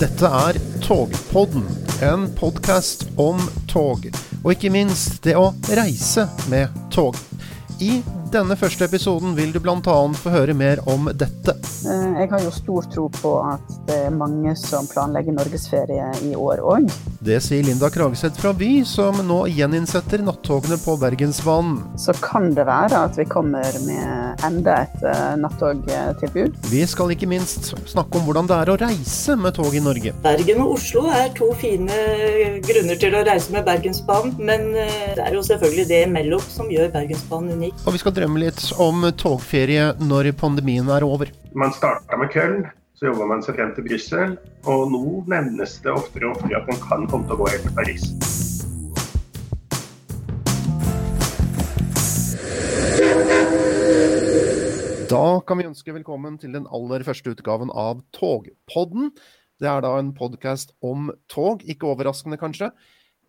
Dette 0.00 0.24
er 0.24 0.56
Togpodden, 0.80 1.66
en 2.00 2.22
podkast 2.32 3.02
om 3.20 3.36
tog. 3.68 4.06
Og 4.40 4.54
ikke 4.54 4.70
minst 4.72 5.18
det 5.26 5.34
å 5.36 5.50
reise 5.76 6.24
med 6.48 6.72
tog. 6.88 7.18
I 7.84 7.98
denne 8.32 8.56
første 8.56 8.88
episoden 8.88 9.34
vil 9.36 9.52
du 9.52 9.60
bl.a. 9.60 9.76
få 10.16 10.32
høre 10.32 10.56
mer 10.56 10.80
om 10.88 11.10
dette. 11.12 11.52
Eh, 12.20 12.26
jeg 12.26 12.30
har 12.30 12.44
jo 12.44 12.50
stor 12.52 12.86
tro 12.92 13.06
på 13.12 13.32
at 13.44 13.72
det 13.88 13.96
er 14.06 14.14
mange 14.14 14.52
som 14.58 14.88
planlegger 14.90 15.34
norgesferie 15.36 16.10
i 16.26 16.34
år 16.36 16.60
òg. 16.60 16.90
Det 17.20 17.38
sier 17.44 17.64
Linda 17.64 17.90
Krageseth 17.92 18.40
fra 18.40 18.52
Vy, 18.56 18.84
som 18.88 19.18
nå 19.26 19.42
gjeninnsetter 19.52 20.22
nattogene 20.24 20.78
på 20.80 20.96
Bergensbanen. 21.00 21.82
Så 22.00 22.14
kan 22.20 22.50
det 22.56 22.64
være 22.68 23.02
at 23.08 23.18
vi 23.18 23.26
kommer 23.28 23.76
med 23.84 24.44
enda 24.46 24.78
et 24.86 25.04
uh, 25.04 25.36
nattogtilbud. 25.40 26.56
Vi 26.70 26.84
skal 26.88 27.12
ikke 27.12 27.28
minst 27.28 27.72
snakke 27.90 28.20
om 28.20 28.24
hvordan 28.28 28.48
det 28.48 28.56
er 28.56 28.72
å 28.72 28.78
reise 28.80 29.36
med 29.36 29.56
tog 29.58 29.76
i 29.76 29.84
Norge. 29.84 30.14
Bergen 30.24 30.64
og 30.64 30.78
Oslo 30.78 31.06
er 31.12 31.28
to 31.36 31.50
fine 31.60 32.00
grunner 32.64 33.00
til 33.00 33.16
å 33.16 33.24
reise 33.26 33.52
med 33.52 33.68
Bergensbanen, 33.68 34.36
men 34.40 34.70
uh, 34.78 35.12
det 35.16 35.26
er 35.26 35.36
jo 35.36 35.44
selvfølgelig 35.44 35.88
det 35.92 36.02
imellom 36.08 36.48
som 36.48 36.72
gjør 36.72 36.88
Bergensbanen 36.94 37.60
unik. 37.60 37.84
Og 37.84 37.96
vi 37.96 38.02
skal 38.02 38.16
drømme 38.16 38.46
litt 38.46 38.64
om 38.80 39.04
togferie 39.12 39.92
når 40.00 40.32
pandemien 40.40 40.88
er 40.88 41.04
over. 41.04 41.28
Man 41.52 41.72
starta 42.10 42.22
med 42.26 42.30
Köln, 42.30 42.66
så 42.98 43.06
jobba 43.06 43.26
man 43.30 43.42
seg 43.44 43.54
frem 43.54 43.68
til 43.76 43.84
Brussel, 43.86 44.32
og 44.66 44.88
nå 44.90 45.20
nevnes 45.30 45.76
det 45.84 45.92
oftere 45.94 46.26
og 46.26 46.40
oftere 46.40 46.58
at 46.58 46.66
man 46.66 46.80
kan 46.82 47.04
komme 47.06 47.28
til 47.28 47.36
å 47.36 47.38
gå 47.38 47.46
helt 47.52 47.62
til 47.62 47.74
Paris. 47.76 48.02
Da 55.06 55.22
kan 55.46 55.60
vi 55.60 55.68
ønske 55.70 55.94
velkommen 55.94 56.34
til 56.42 56.58
den 56.58 56.66
aller 56.74 57.06
første 57.06 57.30
utgaven 57.30 57.70
av 57.70 58.02
Togpodden. 58.18 59.14
Det 59.62 59.70
er 59.70 59.86
da 59.86 59.94
en 60.00 60.10
podkast 60.10 60.74
om 60.82 61.12
tog, 61.30 61.62
ikke 61.62 61.94
overraskende 61.94 62.40
kanskje. 62.42 62.72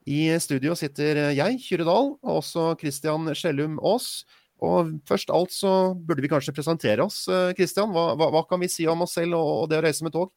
I 0.10 0.32
studio 0.42 0.74
sitter 0.74 1.28
jeg, 1.38 1.62
Kyrre 1.68 1.86
Dahl, 1.86 2.16
og 2.26 2.42
også 2.42 2.72
Christian 2.82 3.30
Skjellum 3.38 3.78
Aas. 3.78 4.24
Og 4.62 4.92
først 5.10 5.32
alt 5.34 5.54
så 5.56 5.72
burde 5.98 6.22
vi 6.22 6.30
kanskje 6.30 6.54
presentere 6.54 7.06
oss. 7.06 7.24
Kristian, 7.58 7.90
hva, 7.96 8.12
hva, 8.14 8.30
hva, 8.34 8.44
kan 8.50 8.62
vi 8.62 8.70
si 8.70 8.86
om 8.90 9.02
oss 9.06 9.16
selv 9.18 9.40
og, 9.40 9.66
det 9.72 9.80
å 9.80 9.86
reise 9.88 10.06
med 10.06 10.14
tog? 10.14 10.30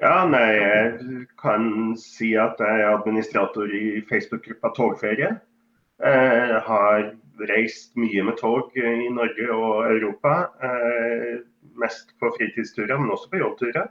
Ja, 0.00 0.24
nei, 0.26 0.48
Jeg 0.58 1.26
kan 1.40 1.94
si 2.00 2.34
at 2.36 2.60
jeg 2.60 2.82
er 2.82 2.96
administrator 2.96 3.70
i 3.72 4.02
Facebook-gruppa 4.10 4.72
Togferie. 4.76 5.30
Jeg 6.02 6.62
har 6.66 7.04
reist 7.48 7.94
mye 7.96 8.24
med 8.26 8.36
tog 8.40 8.74
i 8.76 9.08
Norge 9.14 9.50
og 9.54 9.86
Europa. 9.88 10.34
Mest 11.80 12.10
på 12.20 12.32
fritidsturer, 12.36 12.98
men 12.98 13.14
også 13.14 13.30
på 13.30 13.40
jobbturer. 13.40 13.88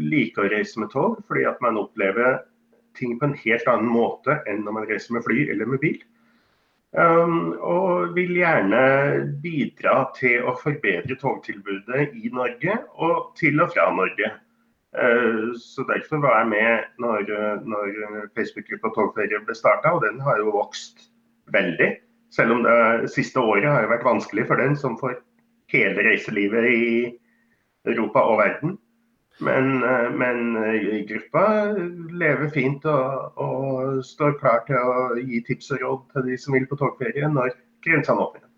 Liker 0.00 0.46
å 0.46 0.52
reise 0.54 0.80
med 0.80 0.94
tog 0.94 1.20
fordi 1.28 1.44
at 1.46 1.60
man 1.62 1.78
opplever 1.78 2.40
ting 2.98 3.18
på 3.18 3.28
en 3.28 3.36
helt 3.38 3.68
annen 3.70 3.90
måte 3.92 4.40
enn 4.50 4.64
når 4.66 4.74
man 4.74 4.88
reiser 4.88 5.14
med 5.14 5.26
fly 5.26 5.44
eller 5.52 5.68
med 5.70 5.82
bil. 5.82 5.98
Um, 6.96 7.52
og 7.60 8.14
vil 8.16 8.30
gjerne 8.38 8.78
bidra 9.42 10.06
til 10.16 10.46
å 10.48 10.54
forbedre 10.56 11.18
togtilbudet 11.20 12.14
i 12.16 12.30
Norge 12.32 12.78
og 12.96 13.34
til 13.36 13.60
og 13.60 13.74
fra 13.74 13.90
Norge. 13.92 14.30
Uh, 14.96 15.52
så 15.60 15.84
Derfor 15.90 16.22
var 16.24 16.38
jeg 16.40 16.48
med 16.54 16.88
når, 17.04 17.28
når 17.68 17.92
Facebook-gruppa 18.38 18.94
Togferie 18.96 19.42
ble 19.44 19.56
starta, 19.56 19.92
og 19.92 20.04
den 20.06 20.20
har 20.24 20.40
jo 20.40 20.56
vokst 20.56 21.10
veldig. 21.52 21.92
Selv 22.32 22.56
om 22.56 22.64
det 22.64 23.12
siste 23.12 23.40
året 23.40 23.68
har 23.68 23.88
vært 23.92 24.08
vanskelig 24.08 24.48
for 24.48 24.60
den, 24.60 24.76
som 24.76 24.96
for 25.00 25.16
hele 25.72 26.04
reiselivet 26.08 26.72
i 26.72 26.88
Europa 27.88 28.24
og 28.24 28.40
verden. 28.40 28.78
Men, 29.38 29.82
eh, 29.86 30.10
men, 30.10 30.56
eh, 30.56 31.04
gruppa 31.06 31.44
lever 32.10 32.48
fint 32.54 32.84
og, 32.90 33.38
og, 33.38 34.00
står 34.04 34.38
klar 34.40 34.64
til 34.66 34.78
å 34.78 35.18
gi 35.20 35.42
tips 35.46 35.70
og 35.76 35.84
råd 35.84 36.00
til 36.14 36.30
de 36.30 36.38
som 36.42 36.56
vil 36.56 36.66
på 36.66 36.78
togferie 36.80 37.30
når 37.30 37.54
grensene 37.86 38.24
åpner. 38.24 38.48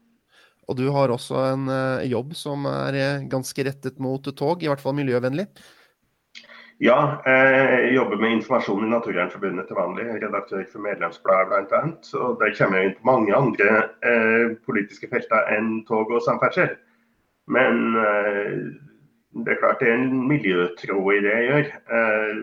Og 0.70 0.78
du 0.78 0.86
har 0.94 1.10
også 1.10 1.34
en 1.50 1.66
uh, 1.66 2.06
jobb 2.06 2.32
som 2.38 2.64
er 2.70 3.24
ganske 3.28 3.64
rettet 3.66 3.98
mot 3.98 4.22
tog, 4.22 4.62
i 4.62 4.70
hvert 4.70 4.80
fall 4.80 4.94
miljøvennlig? 4.94 5.48
Ja, 6.80 7.20
jeg 7.26 7.90
jobber 7.92 8.16
med 8.16 8.38
informasjon 8.38 8.86
i 8.86 8.88
Naturvernforbundet 8.88 9.66
til 9.68 9.76
vanlig. 9.76 10.06
Redaktør 10.22 10.62
for 10.70 10.80
medlemsbladet 10.80 11.66
bl.a. 11.68 11.80
Og 12.22 12.38
der 12.40 12.54
kommer 12.56 12.78
jeg 12.78 12.88
inn 12.88 12.94
på 12.96 13.08
mange 13.10 13.34
andre 13.36 13.66
eh, 14.00 14.54
politiske 14.64 15.10
felter 15.10 15.50
enn 15.58 15.82
tog 15.90 16.08
og 16.08 16.24
samferdsel. 16.24 16.72
Men 17.52 17.98
eh, 18.00 18.56
det 19.30 19.52
er 19.54 19.60
klart 19.60 19.82
det 19.82 19.90
er 19.90 19.98
en 19.98 20.24
miljøtro 20.28 21.02
i 21.14 21.20
det 21.22 21.34
jeg 21.34 21.48
gjør. 21.50 21.68
Eh, 21.96 22.40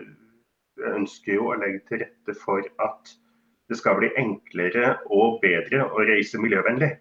jeg 0.78 0.94
ønsker 1.00 1.34
jo 1.34 1.50
å 1.50 1.58
legge 1.60 1.82
til 1.88 2.04
rette 2.04 2.36
for 2.38 2.64
at 2.84 3.12
det 3.68 3.76
skal 3.76 3.98
bli 3.98 4.08
enklere 4.16 4.94
og 5.12 5.40
bedre 5.42 5.84
å 5.90 6.06
reise 6.08 6.40
miljøvennlig. 6.40 6.94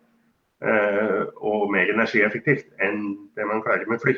Eh, 0.57 1.21
og 1.45 1.69
mer 1.71 1.91
energieffektivt 1.93 2.73
enn 2.83 3.13
det 3.37 3.45
man 3.47 3.61
klarer 3.63 3.87
med 3.89 4.01
fly. 4.01 4.17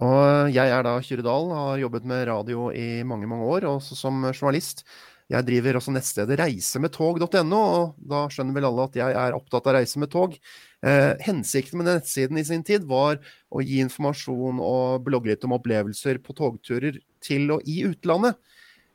Og 0.00 0.48
jeg 0.54 0.72
er 0.72 0.84
da 0.86 0.94
Kyrre 1.04 1.24
Dahl, 1.26 1.50
har 1.52 1.80
jobbet 1.82 2.06
med 2.08 2.24
radio 2.30 2.70
i 2.72 3.02
mange 3.04 3.28
mange 3.28 3.44
år, 3.52 3.66
også 3.68 3.98
som 3.98 4.22
journalist. 4.30 4.86
Jeg 5.30 5.46
driver 5.46 5.76
også 5.78 5.92
nettstedet 5.94 6.38
reisemedtog.no, 6.40 7.60
og 7.60 7.98
da 7.98 8.24
skjønner 8.32 8.56
vel 8.56 8.70
alle 8.70 8.86
at 8.88 8.96
jeg 8.98 9.18
er 9.26 9.36
opptatt 9.36 9.68
av 9.68 9.76
reise 9.76 10.00
med 10.00 10.10
tog. 10.10 10.38
Eh, 10.80 11.12
hensikten 11.26 11.80
med 11.80 11.90
nettsiden 11.90 12.38
i 12.40 12.44
sin 12.44 12.64
tid 12.64 12.86
var 12.88 13.18
å 13.52 13.60
gi 13.60 13.82
informasjon 13.84 14.62
og 14.64 15.04
blogge 15.04 15.34
litt 15.34 15.44
om 15.44 15.52
opplevelser 15.58 16.22
på 16.24 16.36
togturer 16.38 16.96
til 17.24 17.52
og 17.56 17.66
i 17.68 17.82
utlandet. 17.88 18.38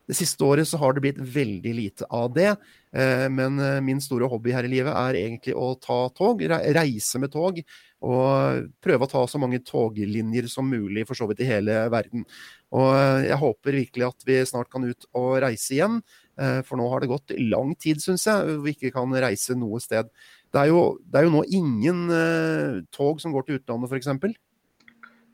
Det 0.05 0.13
siste 0.17 0.45
året 0.45 0.69
så 0.69 0.77
har 0.81 0.93
det 0.93 1.01
blitt 1.01 1.21
veldig 1.35 1.73
lite 1.73 2.07
av 2.13 2.29
det, 2.35 2.51
eh, 2.93 3.25
men 3.33 3.57
eh, 3.61 3.81
min 3.81 4.01
store 4.01 4.29
hobby 4.29 4.53
her 4.53 4.65
i 4.67 4.69
livet 4.69 4.93
er 4.93 5.17
egentlig 5.17 5.55
å 5.57 5.71
ta 5.81 6.03
tog, 6.13 6.43
reise 6.45 7.21
med 7.21 7.33
tog, 7.33 7.61
og 8.05 8.67
prøve 8.85 9.07
å 9.07 9.09
ta 9.09 9.23
så 9.25 9.41
mange 9.41 9.63
toglinjer 9.65 10.49
som 10.51 10.69
mulig 10.69 11.07
for 11.09 11.17
så 11.17 11.25
vidt 11.29 11.41
i 11.41 11.49
hele 11.49 11.79
verden. 11.93 12.25
Og 12.75 12.91
eh, 12.93 13.31
jeg 13.31 13.41
håper 13.41 13.79
virkelig 13.81 14.07
at 14.11 14.27
vi 14.29 14.37
snart 14.45 14.69
kan 14.73 14.85
ut 14.85 15.09
og 15.17 15.39
reise 15.41 15.73
igjen. 15.73 15.99
Eh, 16.37 16.59
for 16.67 16.77
nå 16.77 16.85
har 16.91 17.01
det 17.01 17.09
gått 17.09 17.33
lang 17.41 17.73
tid, 17.79 18.01
syns 18.03 18.27
jeg, 18.29 18.59
vi 18.61 18.75
ikke 18.75 18.93
kan 18.97 19.13
reise 19.25 19.57
noe 19.57 19.81
sted. 19.81 20.11
Det 20.55 20.61
er 20.63 20.71
jo, 20.71 20.81
det 21.11 21.19
er 21.19 21.25
jo 21.27 21.33
nå 21.33 21.43
ingen 21.51 22.05
uh, 22.07 22.81
tog 22.95 23.19
som 23.19 23.33
går 23.35 23.43
til 23.43 23.57
utlandet, 23.59 23.91
f.eks. 23.91 24.37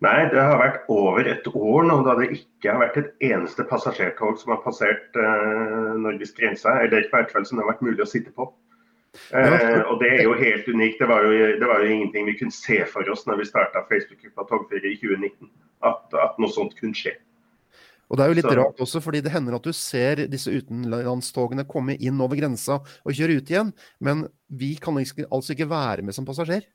Nei, 0.01 0.17
det 0.33 0.41
har 0.41 0.57
vært 0.57 0.87
over 0.89 1.27
et 1.29 1.45
år 1.51 1.85
nå 1.85 1.99
da 2.07 2.15
det 2.17 2.31
ikke 2.33 2.71
har 2.73 2.81
vært 2.81 2.97
et 2.97 3.27
eneste 3.27 3.61
passasjertog 3.69 4.39
som 4.41 4.55
har 4.55 4.63
passert 4.63 5.19
uh, 5.21 5.93
Norges 6.01 6.33
grense, 6.33 6.65
eller 6.65 7.05
i 7.05 7.11
hvert 7.11 7.29
fall 7.29 7.45
som 7.45 7.59
det 7.59 7.67
har 7.67 7.75
vært 7.75 7.85
mulig 7.85 8.01
å 8.01 8.09
sitte 8.09 8.33
på. 8.33 8.49
Uh, 9.29 9.83
og 9.91 9.99
Det 10.01 10.09
er 10.09 10.23
jo 10.25 10.33
helt 10.39 10.65
unikt. 10.71 10.97
Det 11.03 11.09
var 11.11 11.27
jo, 11.27 11.51
det 11.61 11.69
var 11.69 11.85
jo 11.85 11.93
ingenting 11.93 12.25
vi 12.31 12.37
kunne 12.39 12.55
se 12.55 12.79
for 12.89 13.05
oss 13.13 13.27
når 13.29 13.43
vi 13.43 13.49
starta 13.51 13.85
Facebook-gruppa 13.91 14.47
Togferie 14.49 14.95
i 14.95 14.99
2019, 15.03 15.51
at, 15.85 16.17
at 16.17 16.41
noe 16.41 16.49
sånt 16.49 16.73
kunne 16.79 16.97
skje. 16.97 17.13
Og 18.11 18.19
det 18.19 18.25
er 18.25 18.31
jo 18.31 18.37
litt 18.41 18.49
så. 18.49 18.57
rart 18.59 18.83
også, 18.83 18.99
fordi 19.03 19.21
det 19.23 19.31
hender 19.31 19.55
at 19.55 19.63
du 19.63 19.71
ser 19.75 20.25
disse 20.27 20.51
utenlandstogene 20.51 21.63
komme 21.69 21.95
inn 21.95 22.19
over 22.19 22.35
grensa 22.35 22.81
og 22.83 23.15
kjøre 23.15 23.39
ut 23.39 23.51
igjen, 23.53 23.71
men 24.03 24.25
vi 24.51 24.73
kan 24.83 24.99
altså 24.99 25.55
ikke 25.55 25.69
være 25.71 26.03
med 26.03 26.17
som 26.17 26.27
passasjer? 26.27 26.67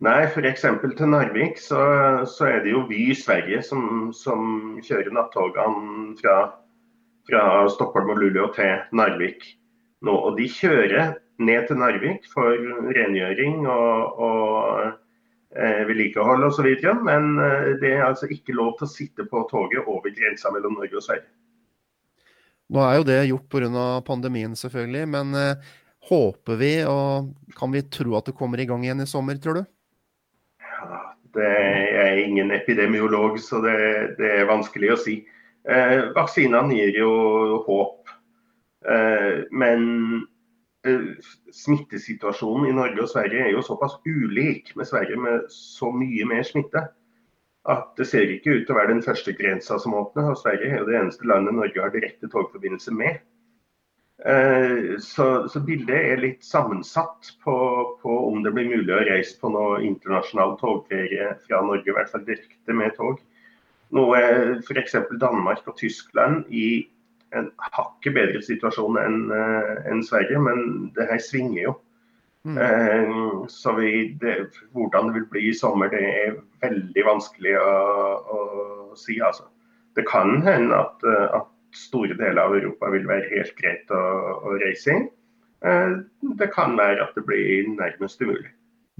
Nei, 0.00 0.20
f.eks. 0.30 0.62
til 0.96 1.10
Narvik 1.12 1.58
så, 1.60 1.80
så, 2.24 2.46
er 2.48 2.62
det 2.64 2.70
jo 2.72 2.86
Vy 2.88 3.10
Sverige 3.18 3.60
som, 3.66 4.08
som 4.16 4.78
kjører 4.80 5.10
nattogene 5.12 6.14
fra, 6.22 6.36
fra, 7.28 7.42
Stockholm 7.74 8.14
og 8.14 8.22
Luleå 8.22 8.46
til 8.56 8.78
Narvik 8.96 9.44
nå. 10.06 10.14
Og 10.14 10.38
de 10.38 10.46
kjører 10.48 11.18
ned 11.42 11.68
til 11.68 11.82
Narvik 11.82 12.24
for 12.32 12.56
rengjøring 12.96 13.66
og, 13.68 14.24
og 14.24 14.96
vedlikehold 15.58 16.44
osv. 16.44 16.68
Men 17.04 17.38
eh, 17.38 17.74
det 17.82 17.94
er 17.96 18.06
altså 18.06 18.30
ikke 18.30 18.56
lov 18.56 18.76
til 18.78 18.86
å 18.86 18.92
sitte 18.92 19.26
på 19.30 19.44
toget 19.50 19.86
over 19.86 20.12
grensa 20.14 20.52
mellom 20.54 20.78
Norge 20.78 20.98
og 20.98 21.06
Sverige. 21.06 21.28
Nå 22.70 22.82
er 22.86 23.00
jo 23.00 23.06
det 23.08 23.18
gjort 23.26 23.48
pga. 23.50 23.86
pandemien, 24.06 24.54
selvfølgelig. 24.56 25.08
Men 25.10 25.34
eh, 25.34 25.74
håper 26.10 26.60
vi 26.60 26.72
og 26.86 27.34
kan 27.58 27.74
vi 27.74 27.82
tro 27.82 28.16
at 28.18 28.30
det 28.30 28.38
kommer 28.38 28.60
i 28.60 28.66
gang 28.66 28.84
igjen 28.84 29.02
i 29.02 29.10
sommer, 29.10 29.36
tror 29.42 29.60
du? 29.60 29.64
Ja, 30.62 31.02
det 31.34 31.50
er 31.50 32.22
ingen 32.22 32.50
epidemiolog, 32.54 33.40
så 33.42 33.60
det, 33.64 34.16
det 34.18 34.30
er 34.38 34.50
vanskelig 34.50 34.94
å 34.94 35.00
si. 35.02 35.20
Eh, 35.66 36.10
vaksinene 36.14 36.78
gir 36.78 37.02
jo 37.02 37.10
håp. 37.66 38.14
Eh, 38.86 39.50
men 39.50 39.88
Eh, 40.20 40.39
smittesituasjonen 41.52 42.70
i 42.70 42.76
Norge 42.76 43.02
og 43.04 43.10
Sverige 43.10 43.44
er 43.44 43.50
jo 43.52 43.64
såpass 43.64 43.98
ulik 44.06 44.72
med 44.76 44.88
Sverige 44.88 45.18
med 45.20 45.50
så 45.52 45.90
mye 45.92 46.24
mer 46.28 46.46
smitte 46.46 46.86
at 47.68 47.90
det 47.98 48.06
ser 48.08 48.30
ikke 48.32 48.54
ut 48.54 48.62
til 48.64 48.72
å 48.74 48.78
være 48.78 48.94
den 48.94 49.04
første 49.04 49.34
grensa 49.36 49.76
som 49.78 49.94
åpner. 49.94 50.30
og 50.32 50.38
Sverige 50.40 50.70
er 50.70 50.78
jo 50.80 50.86
det 50.88 50.96
eneste 50.96 51.26
landet 51.28 51.54
Norge 51.54 51.82
har 51.82 51.92
direkte 51.92 52.30
togforbindelse 52.32 52.94
med. 52.96 53.20
Eh, 54.24 54.96
så, 55.00 55.48
så, 55.48 55.60
bildet 55.64 55.96
er 55.96 56.20
litt 56.20 56.44
sammensatt 56.44 57.30
på, 57.44 57.56
på, 58.02 58.16
om 58.28 58.42
det 58.44 58.52
blir 58.56 58.68
mulig 58.68 58.92
å 58.92 59.04
reise 59.08 59.36
på 59.40 59.52
noe 59.52 59.80
internasjonal 59.84 60.58
togferie 60.60 61.34
fra 61.46 61.60
Norge, 61.64 61.88
i 61.88 61.96
hvert 61.96 62.12
fall 62.12 62.24
direkte 62.26 62.76
med 62.76 62.96
tog. 62.96 63.20
Noe 63.96 64.20
f.eks. 64.60 64.96
Danmark 65.20 65.64
og 65.68 65.78
Tyskland 65.80 66.48
i 66.52 66.88
en 67.36 67.50
hakket 67.76 68.16
bedre 68.16 68.40
situasjon 68.42 68.98
enn 68.98 69.20
en 69.30 70.02
Sverige, 70.06 70.40
men 70.42 70.90
det 70.96 71.06
her 71.10 71.22
svinger 71.22 71.62
jo. 71.68 71.76
Mm. 72.44 72.58
Eh, 72.58 73.46
så 73.48 73.72
vi, 73.76 74.18
det, 74.20 74.36
hvordan 74.72 75.08
det 75.08 75.14
vil 75.14 75.26
bli 75.32 75.48
i 75.50 75.54
sommer, 75.54 75.90
det 75.92 76.00
er 76.00 76.36
veldig 76.64 77.04
vanskelig 77.06 77.56
å, 77.60 77.72
å 78.32 78.40
si. 78.96 79.18
Altså. 79.20 79.44
Det 79.98 80.06
kan 80.08 80.40
hende 80.46 80.76
at, 80.76 81.04
at, 81.36 81.48
store 81.70 82.16
deler 82.18 82.40
av 82.42 82.54
Europa 82.56 82.88
vil 82.90 83.04
være 83.06 83.28
helt 83.30 83.52
greit 83.60 83.92
å, 83.94 83.98
å 84.42 84.56
reise 84.58 84.90
inn. 84.90 85.04
Eh, 85.62 85.92
det 86.40 86.48
kan 86.50 86.74
være 86.80 87.04
at 87.04 87.14
det 87.14 87.22
blir 87.28 87.68
nærmest 87.76 88.22
umulig. 88.24 88.50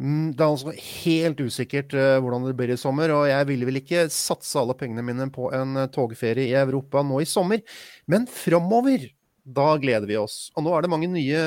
Mm, 0.00 0.32
det 0.32 0.40
er 0.40 0.48
altså 0.48 0.72
helt 0.72 1.40
usikkert 1.44 1.92
uh, 1.92 2.16
hvordan 2.24 2.46
det 2.48 2.56
blir 2.56 2.72
i 2.72 2.80
sommer, 2.80 3.12
og 3.12 3.26
jeg 3.28 3.48
ville 3.50 3.68
vel 3.68 3.82
ikke 3.82 4.06
satse 4.12 4.56
alle 4.56 4.76
pengene 4.78 5.04
mine 5.04 5.28
på 5.34 5.50
en 5.56 5.76
uh, 5.76 5.88
togferie 5.92 6.48
i 6.48 6.56
Europa 6.56 7.04
nå 7.04 7.20
i 7.20 7.28
sommer. 7.28 7.60
Men 8.08 8.24
framover, 8.30 9.04
da 9.44 9.74
gleder 9.82 10.08
vi 10.08 10.16
oss. 10.20 10.46
Og 10.56 10.64
nå 10.64 10.72
er 10.76 10.84
det 10.84 10.92
mange 10.92 11.10
nye 11.12 11.44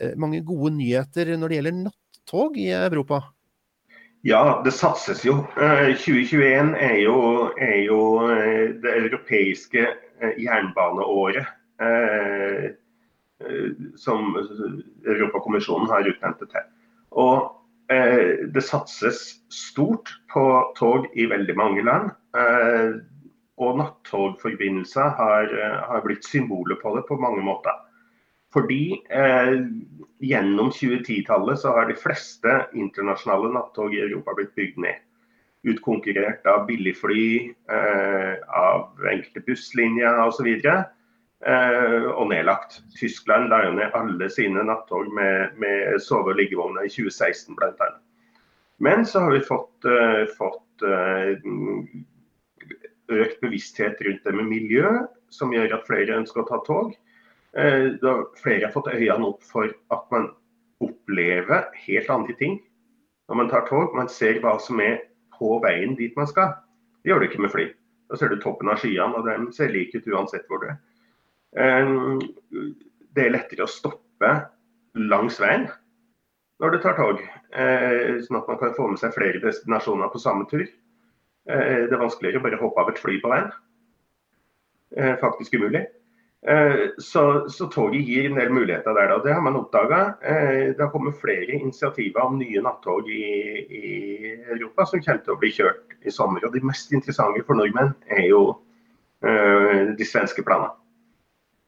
Eh, 0.00 0.16
mange 0.16 0.40
gode 0.46 0.72
nyheter 0.78 1.34
når 1.36 1.50
det 1.50 1.58
gjelder 1.58 1.78
nattog 1.84 2.56
i 2.56 2.70
Europa? 2.72 3.20
Ja, 4.24 4.60
det 4.64 4.72
satses 4.76 5.24
jo. 5.24 5.36
2021 5.56 6.74
eh, 6.76 6.90
er 6.90 6.98
jo, 7.04 7.16
er 7.60 7.78
jo 7.84 8.00
eh, 8.28 8.76
det 8.80 8.96
europeiske 9.04 9.86
jernbaneåret. 10.40 11.56
Som 13.96 14.34
Europakommisjonen 15.08 15.88
har 15.88 16.04
utnevnt 16.10 16.42
det 16.42 16.50
til. 16.52 16.66
Og 17.16 17.46
det 17.90 18.62
satses 18.62 19.18
stort 19.50 20.12
på 20.30 20.42
tog 20.78 21.08
i 21.18 21.24
veldig 21.26 21.56
mange 21.58 21.82
land. 21.82 22.12
Og 23.58 23.80
nattogforbindelser 23.80 25.16
har, 25.18 25.54
har 25.88 26.04
blitt 26.04 26.28
symboler 26.28 26.78
på 26.78 26.92
det 26.94 27.02
på 27.08 27.18
mange 27.18 27.42
måter. 27.42 27.74
Fordi 28.54 28.98
eh, 29.10 29.52
gjennom 30.20 30.72
2010-tallet 30.74 31.60
så 31.62 31.74
har 31.76 31.86
de 31.86 31.98
fleste 31.98 32.56
internasjonale 32.74 33.52
nattog 33.54 33.94
i 33.94 34.02
Europa 34.02 34.34
blitt 34.38 34.56
bygd 34.58 34.80
ned. 34.82 35.04
Utkonkurrert 35.70 36.46
av 36.48 36.64
billigfly, 36.66 37.52
eh, 37.70 38.34
av 38.48 39.06
enkelte 39.12 39.44
busslinjer 39.46 40.22
osv. 40.24 40.48
Eh, 40.50 40.82
og 41.40 42.26
nedlagt. 42.28 42.82
Tyskland 42.98 43.48
la 43.48 43.62
jo 43.64 43.70
ned 43.72 43.94
alle 43.96 44.26
sine 44.28 44.60
nattog 44.68 45.06
med, 45.16 45.54
med 45.56 45.96
sove- 46.04 46.34
og 46.34 46.36
liggevogner 46.36 46.84
i 46.84 46.90
2016 46.92 47.56
bl.a. 47.56 47.88
Men 48.80 49.06
så 49.06 49.20
har 49.24 49.32
vi 49.32 49.40
fått, 49.40 49.84
uh, 49.84 50.24
fått 50.36 50.84
uh, 50.84 51.32
økt 53.10 53.40
bevissthet 53.40 54.00
rundt 54.06 54.24
det 54.24 54.32
med 54.32 54.48
miljø, 54.48 54.88
som 55.28 55.52
gjør 55.52 55.74
at 55.76 55.88
flere 55.88 56.16
ønsker 56.16 56.42
å 56.42 56.48
ta 56.48 56.60
tog. 56.66 56.94
Eh, 57.58 57.90
flere 58.38 58.68
har 58.68 58.72
fått 58.72 58.92
øynene 58.92 59.26
opp 59.32 59.42
for 59.42 59.66
at 59.90 60.04
man 60.14 60.28
opplever 60.80 61.66
helt 61.82 62.10
andre 62.14 62.36
ting 62.38 62.60
når 63.28 63.40
man 63.40 63.50
tar 63.50 63.66
tog. 63.66 63.94
Man 63.98 64.08
ser 64.08 64.38
hva 64.42 64.54
som 64.62 64.78
er 64.82 65.00
på 65.34 65.58
veien 65.64 65.96
dit 65.98 66.14
man 66.18 66.30
skal. 66.30 66.54
Det 67.02 67.10
gjør 67.10 67.22
du 67.22 67.28
ikke 67.28 67.42
med 67.42 67.54
fly. 67.54 67.66
Da 68.10 68.18
ser 68.18 68.30
du 68.30 68.38
toppen 68.38 68.70
av 68.70 68.78
skyene, 68.82 69.18
og 69.18 69.26
de 69.26 69.52
ser 69.54 69.74
like 69.74 69.98
ut 69.98 70.08
uansett 70.10 70.46
hvor 70.46 70.62
du 70.62 70.70
er. 70.70 70.78
Eh, 71.60 71.92
det 73.16 73.26
er 73.26 73.34
lettere 73.34 73.66
å 73.66 73.70
stoppe 73.70 74.32
langs 74.98 75.38
veien 75.42 75.68
når 76.60 76.74
du 76.74 76.78
tar 76.82 76.96
tog, 76.98 77.20
eh, 77.56 78.18
sånn 78.20 78.36
at 78.36 78.48
man 78.50 78.58
kan 78.60 78.74
få 78.76 78.90
med 78.90 79.00
seg 79.00 79.14
flere 79.14 79.40
destinasjoner 79.40 80.10
på 80.12 80.20
samme 80.20 80.44
tur. 80.50 80.66
Det 81.50 81.88
er 81.88 81.98
vanskeligere 81.98 82.38
å 82.38 82.44
bare 82.44 82.58
hoppe 82.60 82.82
av 82.82 82.90
et 82.92 82.98
fly 83.00 83.14
på 83.22 83.30
veien. 83.32 83.48
Faktisk 85.22 85.56
umulig. 85.56 85.80
Eh, 86.46 86.88
så, 86.98 87.48
så, 87.48 87.66
toget 87.68 88.08
gir 88.08 88.24
en 88.24 88.38
del 88.38 88.52
muligheter 88.52 88.94
der. 88.96 89.12
og 89.12 89.24
Det 89.24 89.34
har 89.34 89.42
man 89.44 89.58
oppdaga. 89.60 90.00
Eh, 90.22 90.72
det 90.72 90.80
har 90.80 90.90
kommet 90.92 91.20
flere 91.20 91.52
initiativer 91.52 92.24
om 92.24 92.38
nye 92.40 92.62
nattog 92.64 93.08
i, 93.12 93.24
i, 93.68 93.92
Europa 94.54 94.86
som 94.88 95.02
kommer 95.04 95.24
til 95.24 95.34
å 95.34 95.40
bli 95.40 95.52
kjørt 95.52 95.96
i 96.00 96.14
sommer. 96.14 96.44
og 96.46 96.56
De 96.56 96.64
mest 96.64 96.92
interessante 96.96 97.44
for 97.46 97.60
nordmenn 97.60 97.94
er 98.08 98.28
jo 98.30 98.44
de 99.20 100.04
svenske 100.08 100.40
planene. 100.40 100.72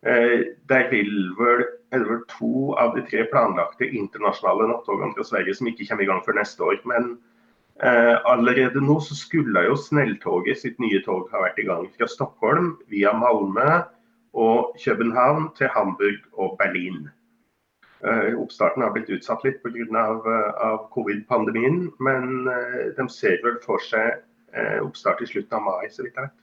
Uh, 0.03 0.49
der 0.71 0.89
vil 0.91 1.13
vel, 1.39 1.65
er 1.95 2.03
det 2.03 2.09
vel 2.09 2.25
to 2.31 2.73
av 2.81 2.97
de 2.97 3.05
tre 3.07 3.27
planlagte 3.31 3.87
internasjonale 3.87 4.67
nattogene 4.73 5.15
fra 5.15 5.27
Sverige 5.29 5.55
som 5.55 5.71
ikke 5.71 5.87
kommer 5.91 6.07
i 6.07 6.11
gang 6.11 6.23
før 6.27 6.39
neste 6.41 6.65
år. 6.65 6.81
Men 6.89 7.13
eh, 7.85 8.17
allerede 8.33 8.83
nå 8.83 8.97
så 9.05 9.15
skulle 9.15 9.67
jo 9.69 9.77
Snelltoget 9.79 10.59
sitt 10.63 10.81
nye 10.83 11.03
tog 11.05 11.31
ha 11.31 11.45
vært 11.45 11.61
i 11.63 11.69
gang 11.69 11.87
fra 11.95 12.09
Stockholm 12.11 12.75
via 12.91 13.13
Malmö 13.15 13.83
og 14.33 14.73
København 14.85 15.53
til 15.59 15.69
Hamburg 15.77 16.19
og 16.33 16.57
Berlin. 16.59 17.11
Eh, 18.03 18.35
oppstarten 18.35 18.83
har 18.83 18.91
blitt 18.91 19.11
utsatt 19.15 19.45
litt 19.47 19.61
pga. 19.63 19.87
Av, 20.01 20.27
eh, 20.27 20.53
av 20.67 20.79
covid-pandemien, 20.91 21.93
men 22.03 22.49
eh, 22.51 22.89
de 22.97 23.09
ser 23.09 23.39
vel 23.45 23.61
for 23.63 23.79
seg 23.79 24.25
uh, 24.53 24.81
oppstart 24.83 25.23
i 25.23 25.29
slutten 25.31 25.61
av 25.61 25.63
mai, 25.65 25.87
så 25.89 26.03
vidt 26.03 26.19
jeg 26.19 26.27
vet. 26.27 26.42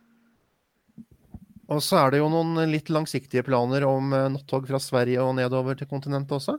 Og 1.69 1.83
så 1.85 1.99
er 2.01 2.13
det 2.13 2.21
jo 2.23 2.31
noen 2.33 2.57
litt 2.71 2.89
langsiktige 2.89 3.45
planer 3.45 3.85
om 3.85 4.09
nattog 4.33 4.65
fra 4.69 4.79
Sverige 4.81 5.21
og 5.21 5.35
nedover 5.37 5.77
til 5.77 5.89
kontinentet 5.91 6.39
også? 6.39 6.57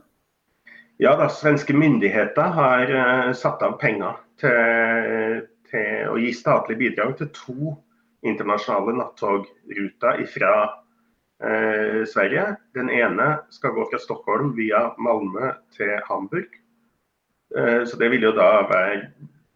Ja, 1.01 1.15
da, 1.19 1.27
svenske 1.33 1.73
myndigheter 1.75 2.53
har 2.55 2.91
satt 3.35 3.63
av 3.65 3.75
penger 3.81 4.21
til, 4.39 5.41
til, 5.71 6.11
å 6.11 6.19
gi 6.21 6.31
statlig 6.37 6.77
bidrag 6.79 7.17
til 7.19 7.31
to 7.35 7.73
internasjonale 8.21 8.93
nattogruter 8.99 10.23
fra 10.29 10.53
eh, 11.43 12.01
Sverige. 12.07 12.45
Den 12.77 12.89
ene 12.93 13.33
skal 13.53 13.75
gå 13.75 13.87
fra 13.89 13.99
Stockholm 14.01 14.53
via 14.57 14.91
Malmö 15.01 15.53
til 15.75 15.97
Hamburg. 16.07 16.53
Eh, 17.57 17.83
så 17.85 17.97
det 17.97 18.11
vil 18.13 18.29
jo 18.29 18.35
da 18.37 18.51
være 18.69 19.09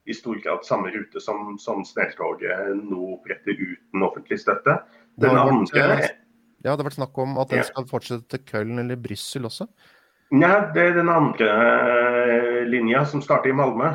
i 0.06 0.14
stor 0.14 0.38
grad 0.42 0.66
samme 0.66 0.92
rute 0.94 1.22
som, 1.22 1.56
som 1.62 1.86
snelltoget 1.86 2.76
nå 2.78 3.16
oppretter 3.16 3.58
uten 3.58 4.06
offentlig 4.06 4.42
støtte. 4.42 4.80
Den 5.22 5.38
andre 5.40 5.88
vært, 5.92 6.18
Ja, 6.66 6.74
det 6.74 6.80
har 6.82 6.88
vært 6.88 6.98
snakk 6.98 7.20
om 7.22 7.38
at 7.42 7.54
den 7.54 7.64
skal 7.68 7.88
fortsette 7.90 8.26
til 8.34 8.44
Köln 8.50 8.82
eller 8.82 9.00
Brussel 9.00 9.48
også? 9.48 9.70
Nei, 10.36 10.56
det 10.74 10.90
er 10.90 10.98
den 10.98 11.12
andre 11.14 11.52
eh, 11.94 12.62
linja 12.68 13.04
som 13.08 13.22
starter 13.24 13.52
i 13.52 13.56
Malmö. 13.56 13.92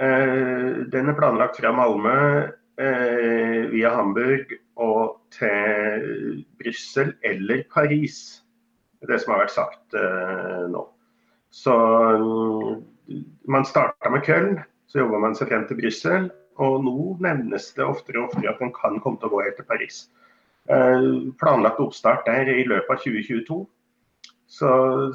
Eh, 0.00 0.84
den 0.90 1.08
er 1.08 1.18
planlagt 1.18 1.60
fra 1.60 1.70
Malmö 1.72 2.16
eh, 2.82 3.60
via 3.70 3.94
Hamburg 3.94 4.56
og 4.82 5.20
til 5.36 6.42
Brussel 6.58 7.14
eller 7.22 7.62
Paris. 7.70 8.42
Det 9.04 9.20
som 9.20 9.34
har 9.34 9.44
vært 9.44 9.54
sagt 9.54 9.98
eh, 10.00 10.64
nå. 10.72 10.82
Så 11.54 11.74
mm, 12.18 12.82
man 13.46 13.68
starta 13.68 14.10
med 14.10 14.24
Köln, 14.26 14.58
så 14.90 15.04
jobber 15.04 15.22
man 15.22 15.36
seg 15.38 15.52
frem 15.52 15.68
til 15.68 15.78
Brussel. 15.78 16.32
Og 16.62 16.84
nå 16.84 16.96
nevnes 17.24 17.70
det 17.76 17.86
oftere 17.86 18.20
og 18.20 18.30
oftere 18.30 18.52
at 18.52 18.60
den 18.62 18.74
kan 18.76 19.00
komme 19.02 19.18
til 19.20 19.30
å 19.30 19.34
gå 19.34 19.42
helt 19.46 19.56
til 19.58 19.68
Paris. 19.68 20.04
Eh, 20.70 21.08
planlagt 21.40 21.80
oppstart 21.82 22.26
der 22.28 22.48
i 22.52 22.66
løpet 22.68 22.92
av 22.94 23.00
2022. 23.02 23.64
Så, 24.54 24.68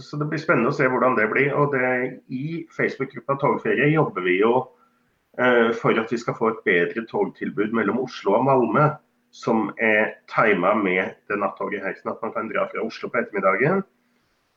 så, 0.04 0.18
det 0.20 0.28
blir 0.28 0.42
spennende 0.42 0.74
å 0.74 0.76
se 0.76 0.88
hvordan 0.90 1.16
det 1.18 1.30
blir. 1.32 1.54
Og 1.56 1.76
det, 1.76 2.20
I 2.28 2.66
Facebook-gruppa 2.76 3.38
Togferie 3.40 3.92
jobber 3.94 4.26
vi 4.26 4.40
jo 4.42 4.56
eh, 5.40 5.70
for 5.80 5.96
at 6.02 6.12
vi 6.12 6.20
skal 6.20 6.38
få 6.38 6.54
et 6.54 6.66
bedre 6.68 7.06
togtilbud 7.10 7.76
mellom 7.78 8.02
Oslo 8.04 8.36
og 8.40 8.50
Malmö 8.50 8.90
som 9.32 9.70
er 9.78 10.16
tima 10.30 10.74
med 10.76 11.14
det 11.30 11.38
nattoget 11.38 11.84
her. 11.86 11.96
Sånn 12.00 12.16
at 12.16 12.24
man 12.26 12.34
kan 12.36 12.50
dra 12.50 12.66
fra 12.72 12.84
Oslo 12.86 13.10
på 13.12 13.22
ettermiddagen. 13.22 13.84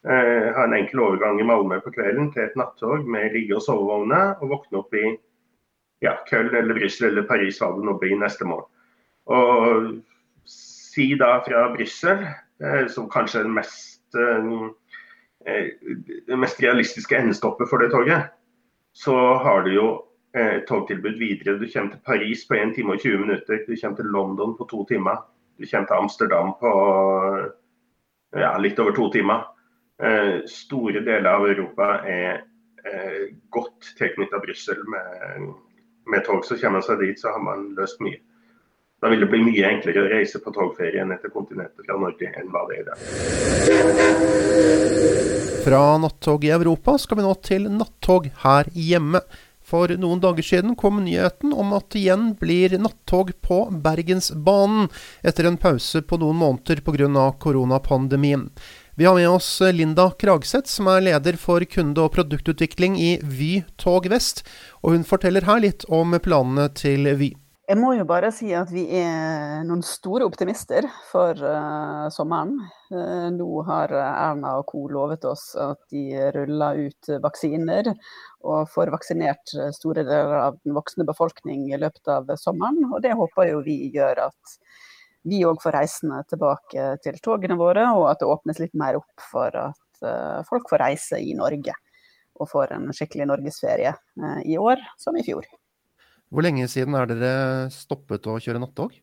Eh, 0.03 0.49
ha 0.57 0.65
en 0.65 0.75
enkel 0.75 1.05
overgang 1.05 1.41
i 1.41 1.47
Malmö 1.47 1.79
på 1.85 1.93
kvelden 1.95 2.33
til 2.33 2.47
et 2.47 2.57
nattog 2.59 3.07
med 3.09 3.37
ligge- 3.37 3.59
og 3.59 3.65
sovevogner. 3.67 4.35
Og 4.41 4.57
våkne 4.57 4.81
opp 4.81 4.97
i 4.97 5.13
ja, 6.03 6.17
Köln 6.31 6.55
eller 6.55 6.75
Brussel 6.75 7.09
eller 7.11 7.27
Paris 7.29 7.61
hva 7.63 7.71
det 7.77 7.87
nå 7.87 7.97
blir 8.01 8.19
neste 8.19 8.47
morgen. 8.49 8.69
Og 9.31 10.03
si 10.51 11.13
da 11.19 11.37
fra 11.47 11.69
Brussel, 11.75 12.25
eh, 12.63 12.87
som 12.91 13.11
kanskje 13.11 13.41
er 13.41 13.47
den 13.49 13.57
mest, 13.57 14.03
eh, 14.19 15.67
mest 16.37 16.63
realistiske 16.63 17.17
endestoppet 17.17 17.71
for 17.71 17.79
det 17.79 17.93
toget, 17.95 18.33
så 18.93 19.15
har 19.45 19.63
du 19.65 19.73
jo 19.75 19.87
eh, 20.35 20.61
togtilbud 20.69 21.19
videre. 21.19 21.59
Du 21.59 21.69
kommer 21.71 21.95
til 21.95 22.05
Paris 22.05 22.45
på 22.49 22.55
1 22.59 22.75
time 22.75 22.93
og 22.93 23.01
20 23.01 23.19
minutter. 23.19 23.65
Du 23.67 23.77
kommer 23.77 23.97
til 23.97 24.13
London 24.13 24.57
på 24.59 24.69
to 24.71 24.85
timer. 24.89 25.17
Du 25.61 25.67
kommer 25.71 25.87
til 25.87 26.01
Amsterdam 26.01 26.55
på 26.61 26.73
ja, 28.33 28.57
litt 28.59 28.79
over 28.81 28.95
to 28.97 29.11
timer. 29.13 29.45
Eh, 30.03 30.41
store 30.49 31.01
deler 31.05 31.31
av 31.31 31.45
Europa 31.47 32.01
er 32.09 32.43
eh, 32.89 33.35
godt 33.55 33.93
tilknyttet 33.99 34.43
Brussel. 34.43 34.81
Med, 34.91 35.53
med, 36.07 36.25
tog 36.27 36.45
så 36.47 36.57
kommer 36.57 36.81
man 36.81 36.87
seg 36.87 36.99
dit, 37.03 37.21
så 37.21 37.29
har 37.35 37.43
man 37.43 37.75
løst 37.79 38.01
mye. 38.05 38.21
Da 39.03 39.11
vil 39.11 39.21
det 39.25 39.31
bli 39.33 39.41
mye 39.43 39.67
enklere 39.67 40.05
å 40.05 40.11
reise 40.13 40.39
på 40.39 40.53
togferie 40.55 41.03
enn 41.03 41.11
etter 41.11 41.31
kontinentet 41.35 41.83
fra 41.89 41.97
Norge 41.99 42.29
enn 42.39 42.51
hva 42.55 42.63
det 42.69 42.75
er 42.77 42.83
i 42.83 42.87
dag. 42.87 42.99
Fra 45.65 45.99
nattog 45.99 46.45
i 46.47 46.53
Europa 46.55 46.95
skal 47.03 47.19
vi 47.19 47.25
nå 47.27 47.33
til 47.43 47.67
nattog 47.71 48.31
her 48.45 48.65
hjemme. 48.79 49.21
For 49.73 49.91
noen 49.99 50.21
dager 50.23 50.45
siden 50.47 50.77
kom 50.79 51.01
nyheten 51.05 51.51
om 51.55 51.73
at 51.75 51.89
det 51.95 52.03
igjen 52.03 52.35
blir 52.39 52.75
nattog 52.83 53.31
på 53.43 53.59
Bergensbanen, 53.83 54.91
etter 55.23 55.49
en 55.49 55.59
pause 55.59 56.03
på 56.03 56.19
noen 56.23 56.39
måneder 56.39 56.83
pga. 56.87 57.33
koronapandemien. 57.43 58.51
Vi 58.95 59.05
har 59.05 59.15
med 59.15 59.31
oss 59.31 59.61
Linda 59.61 60.11
Kragseth, 60.11 60.69
som 60.69 60.87
er 60.93 61.01
leder 61.01 61.37
for 61.41 61.65
kunde- 61.65 62.03
og 62.05 62.13
produktutvikling 62.13 62.99
i 63.01 63.15
Vy 63.25 63.63
Tog 63.81 64.05
Vest. 64.13 64.43
Og 64.85 64.93
hun 64.93 65.07
forteller 65.09 65.47
her 65.49 65.63
litt 65.65 65.87
om 65.89 66.13
planene 66.21 66.67
til 66.77 67.09
Vy. 67.17 67.31
Jeg 67.71 67.81
må 67.81 67.95
jo 67.97 68.05
bare 68.05 68.29
si 68.37 68.51
at 68.53 68.69
vi 68.69 68.85
er 69.01 69.65
noen 69.65 69.81
store 69.81 70.29
optimister 70.29 70.85
for 71.09 71.33
uh, 71.41 72.11
sommeren. 72.13 72.59
Uh, 72.93 73.33
nå 73.33 73.65
har 73.65 73.97
Erna 73.97 74.59
og 74.61 74.69
co. 74.69 74.85
lovet 74.93 75.25
oss 75.25 75.55
at 75.57 75.81
de 75.89 76.29
ruller 76.37 76.85
ut 76.91 77.13
vaksiner 77.25 77.95
og 78.45 78.69
får 78.77 78.93
vaksinert 78.93 79.57
store 79.73 80.05
deler 80.05 80.37
av 80.51 80.61
den 80.61 80.77
voksne 80.77 81.09
befolkning 81.09 81.71
i 81.73 81.81
løpet 81.81 82.13
av 82.13 82.29
sommeren. 82.37 82.85
Og 82.93 83.01
det 83.01 83.17
håper 83.17 83.55
jo 83.55 83.65
vi 83.65 83.87
gjør 83.97 84.27
at 84.29 84.59
vi 85.29 85.45
òg 85.47 85.61
får 85.63 85.77
reisende 85.77 86.21
tilbake 86.31 86.87
til 87.05 87.19
togene 87.23 87.57
våre, 87.59 87.87
og 87.95 88.09
at 88.11 88.23
det 88.23 88.31
åpnes 88.31 88.59
litt 88.63 88.75
mer 88.79 88.99
opp 88.99 89.27
for 89.31 89.55
at 89.55 90.03
uh, 90.03 90.43
folk 90.49 90.71
får 90.71 90.83
reise 90.83 91.21
i 91.23 91.35
Norge. 91.39 91.75
Og 92.41 92.49
får 92.51 92.75
en 92.75 92.89
skikkelig 92.97 93.29
norgesferie 93.31 93.93
uh, 93.95 94.41
i 94.43 94.59
år 94.59 94.83
som 94.99 95.17
i 95.19 95.25
fjor. 95.27 95.47
Hvor 96.33 96.47
lenge 96.47 96.67
siden 96.71 96.97
er 96.99 97.11
dere 97.11 97.33
stoppet 97.75 98.27
å 98.27 98.39
kjøre 98.43 98.63
nattog? 98.63 98.97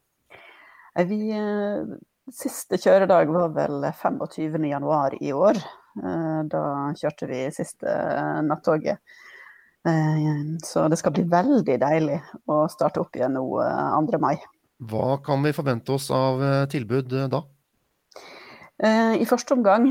Uh, 0.99 1.95
siste 2.35 2.81
kjøredag 2.81 3.31
var 3.31 3.55
vel 3.55 3.87
25.1 3.87 5.19
i 5.23 5.33
år. 5.33 5.63
Da 5.99 6.59
kjørte 6.95 7.25
vi 7.27 7.39
siste 7.51 7.89
nattoget. 8.45 9.01
Så 10.61 10.83
det 10.93 10.99
skal 11.01 11.15
bli 11.15 11.23
veldig 11.27 11.77
deilig 11.81 12.19
å 12.45 12.59
starte 12.69 13.01
opp 13.01 13.17
igjen 13.17 13.33
nå 13.33 13.43
2. 13.57 14.19
mai. 14.21 14.35
Hva 14.79 15.17
kan 15.23 15.43
vi 15.43 15.55
forvente 15.55 15.91
oss 15.91 16.07
av 16.11 16.43
eh, 16.43 16.65
tilbud 16.71 17.13
eh, 17.13 17.27
da? 17.31 17.43
Eh, 18.79 19.15
I 19.19 19.25
første 19.27 19.57
omgang 19.57 19.89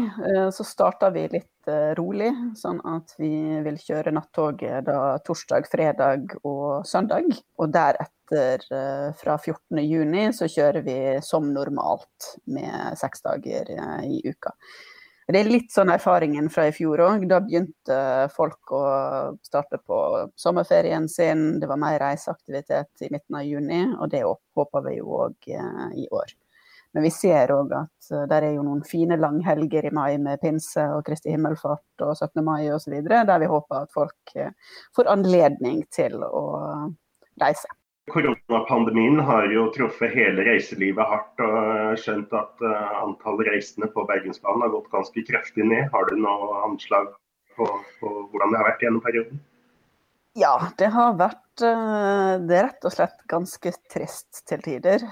så 0.55 0.65
starter 0.65 1.13
vi 1.13 1.27
litt 1.35 1.69
rolig, 1.99 2.31
sånn 2.57 2.79
at 2.89 3.13
vi 3.21 3.29
vil 3.61 3.77
kjøre 3.77 4.15
nattoget 4.17 4.87
da 4.87 5.19
torsdag, 5.27 5.69
fredag 5.69 6.39
og 6.41 6.87
søndag. 6.89 7.29
Og 7.61 7.75
deretter, 7.75 8.65
fra 9.21 9.35
14.6, 9.37 10.39
så 10.39 10.49
kjører 10.49 10.87
vi 10.87 10.97
som 11.25 11.51
normalt 11.53 12.31
med 12.49 12.97
seks 12.97 13.21
dager 13.27 13.69
i 14.09 14.23
uka. 14.25 14.55
Det 15.29 15.43
er 15.43 15.49
litt 15.51 15.75
sånn 15.75 15.91
erfaringen 15.93 16.47
fra 16.49 16.71
i 16.71 16.73
fjor 16.73 17.03
òg. 17.05 17.27
Da 17.29 17.43
begynte 17.45 17.97
folk 18.33 18.71
å 18.73 18.83
starte 19.45 19.77
på 19.77 19.99
sommerferien 20.41 21.05
sin. 21.13 21.59
Det 21.61 21.69
var 21.69 21.77
mer 21.83 21.99
reiseaktivitet 22.01 23.05
i 23.05 23.11
midten 23.13 23.37
av 23.37 23.45
juni, 23.45 23.83
og 24.01 24.09
det 24.15 24.23
håper 24.25 24.87
vi 24.87 24.95
jo 24.97 25.19
òg 25.27 25.51
eh, 25.53 25.83
i 26.01 26.07
år. 26.17 26.33
Men 26.97 27.05
vi 27.05 27.11
ser 27.13 27.53
òg 27.53 27.75
at 27.77 28.09
der 28.09 28.31
det 28.33 28.39
er 28.39 28.55
jo 28.57 28.65
noen 28.65 28.81
fine 28.89 29.19
langhelger 29.21 29.91
i 29.91 29.93
mai 29.93 30.17
med 30.17 30.41
pinse 30.41 30.87
og 30.95 31.05
Kristi 31.05 31.35
himmelfart 31.35 32.07
og 32.07 32.15
17. 32.17 32.41
mai 32.47 32.71
osv., 32.73 32.97
der 33.05 33.43
vi 33.45 33.53
håper 33.53 33.83
at 33.85 33.93
folk 33.93 34.33
eh, 34.33 34.57
får 34.97 35.13
anledning 35.13 35.85
til 35.93 36.17
å 36.25 36.47
reise. 37.45 37.69
Koronapandemien 38.13 39.21
har 39.25 39.49
jo 39.53 39.69
truffet 39.75 40.15
hele 40.15 40.45
reiselivet 40.47 41.11
hardt, 41.11 41.43
og 41.45 41.99
skjønt 42.03 42.35
at 42.37 42.65
uh, 42.65 43.03
antall 43.05 43.41
reisende 43.49 43.91
på 43.95 44.05
Bergensbanen 44.09 44.65
har 44.65 44.73
gått 44.75 44.91
ganske 44.93 45.25
kraftig 45.29 45.67
ned. 45.69 45.89
Har 45.95 46.09
du 46.09 46.19
noe 46.21 46.63
anslag 46.67 47.13
på, 47.57 47.69
på, 48.01 48.15
hvordan 48.33 48.55
det 48.55 48.61
har 48.61 48.71
vært 48.71 48.85
gjennom 48.87 49.05
perioden? 49.05 49.43
Ja, 50.39 50.55
det 50.79 50.93
har 50.95 51.17
vært 51.19 51.65
uh, 51.65 52.39
det 52.45 52.61
er 52.61 52.69
rett 52.71 52.89
og 52.89 52.95
slett 52.95 53.19
ganske 53.31 53.75
trist 53.93 54.45
til 54.49 54.65
tider. 54.65 55.07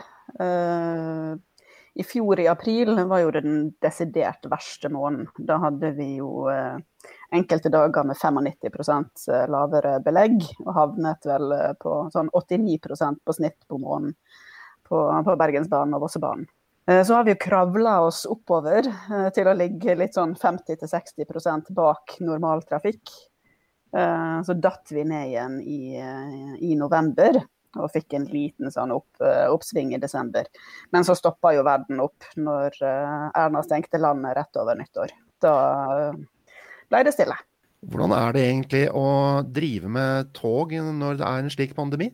I 1.97 2.05
fjor 2.05 2.41
i 2.41 2.49
april 2.49 2.93
var 3.09 3.23
jo 3.23 3.31
den 3.33 3.71
desidert 3.81 4.45
verste 4.53 4.91
måneden. 4.93 5.31
Da 5.49 5.57
hadde 5.63 5.95
vi 5.97 6.17
jo 6.19 6.45
enkelte 7.31 7.69
dager 7.69 8.05
med 8.05 8.17
95 8.17 9.05
eh, 9.33 9.47
lavere 9.51 9.99
belegg, 10.05 10.43
og 10.65 10.75
havnet 10.77 11.27
vel 11.27 11.55
eh, 11.57 11.73
på 11.81 12.07
sånn 12.15 12.31
89% 12.35 13.23
på 13.25 13.37
snitt 13.37 13.59
på 13.69 13.81
måneden 13.83 14.15
på, 14.87 15.01
på 15.27 15.39
Bergensbanen 15.41 15.97
og 15.97 16.07
Vossebanen. 16.07 16.47
Eh, 16.87 17.03
så 17.07 17.19
har 17.19 17.27
vi 17.27 17.35
jo 17.35 17.43
kravla 17.43 17.99
oss 18.07 18.25
oppover 18.31 18.91
til 19.35 19.49
å 19.51 19.57
ligge 19.57 19.97
litt 19.99 20.19
sånn 20.19 20.37
50-60% 20.39 21.73
bak 21.77 22.19
normaltrafikk. 22.21 23.17
Så 23.97 24.53
datt 24.61 24.91
vi 24.93 25.07
ned 25.09 25.31
igjen 25.31 25.55
i, 25.63 25.97
i 26.69 26.75
november 26.77 27.39
og 27.77 27.91
fikk 27.95 28.17
en 28.17 28.29
liten 28.31 28.73
sånn 28.73 28.95
opp, 28.95 29.21
oppsving 29.21 29.95
i 29.97 30.01
desember. 30.03 30.49
Men 30.95 31.07
så 31.07 31.17
stoppa 31.19 31.53
jo 31.57 31.67
verden 31.67 32.01
opp 32.05 32.29
når 32.39 32.79
Erna 32.83 33.63
stengte 33.67 34.01
landet 34.01 34.37
rett 34.39 34.63
over 34.63 34.79
nyttår. 34.79 35.13
Da 35.43 35.57
ble 36.91 37.03
det 37.07 37.15
stille. 37.17 37.37
Hvordan 37.87 38.15
er 38.17 38.33
det 38.35 38.45
egentlig 38.47 38.85
å 38.97 39.09
drive 39.45 39.91
med 39.93 40.33
tog 40.35 40.73
når 40.75 41.21
det 41.21 41.27
er 41.27 41.43
en 41.43 41.53
slik 41.53 41.75
pandemi? 41.77 42.09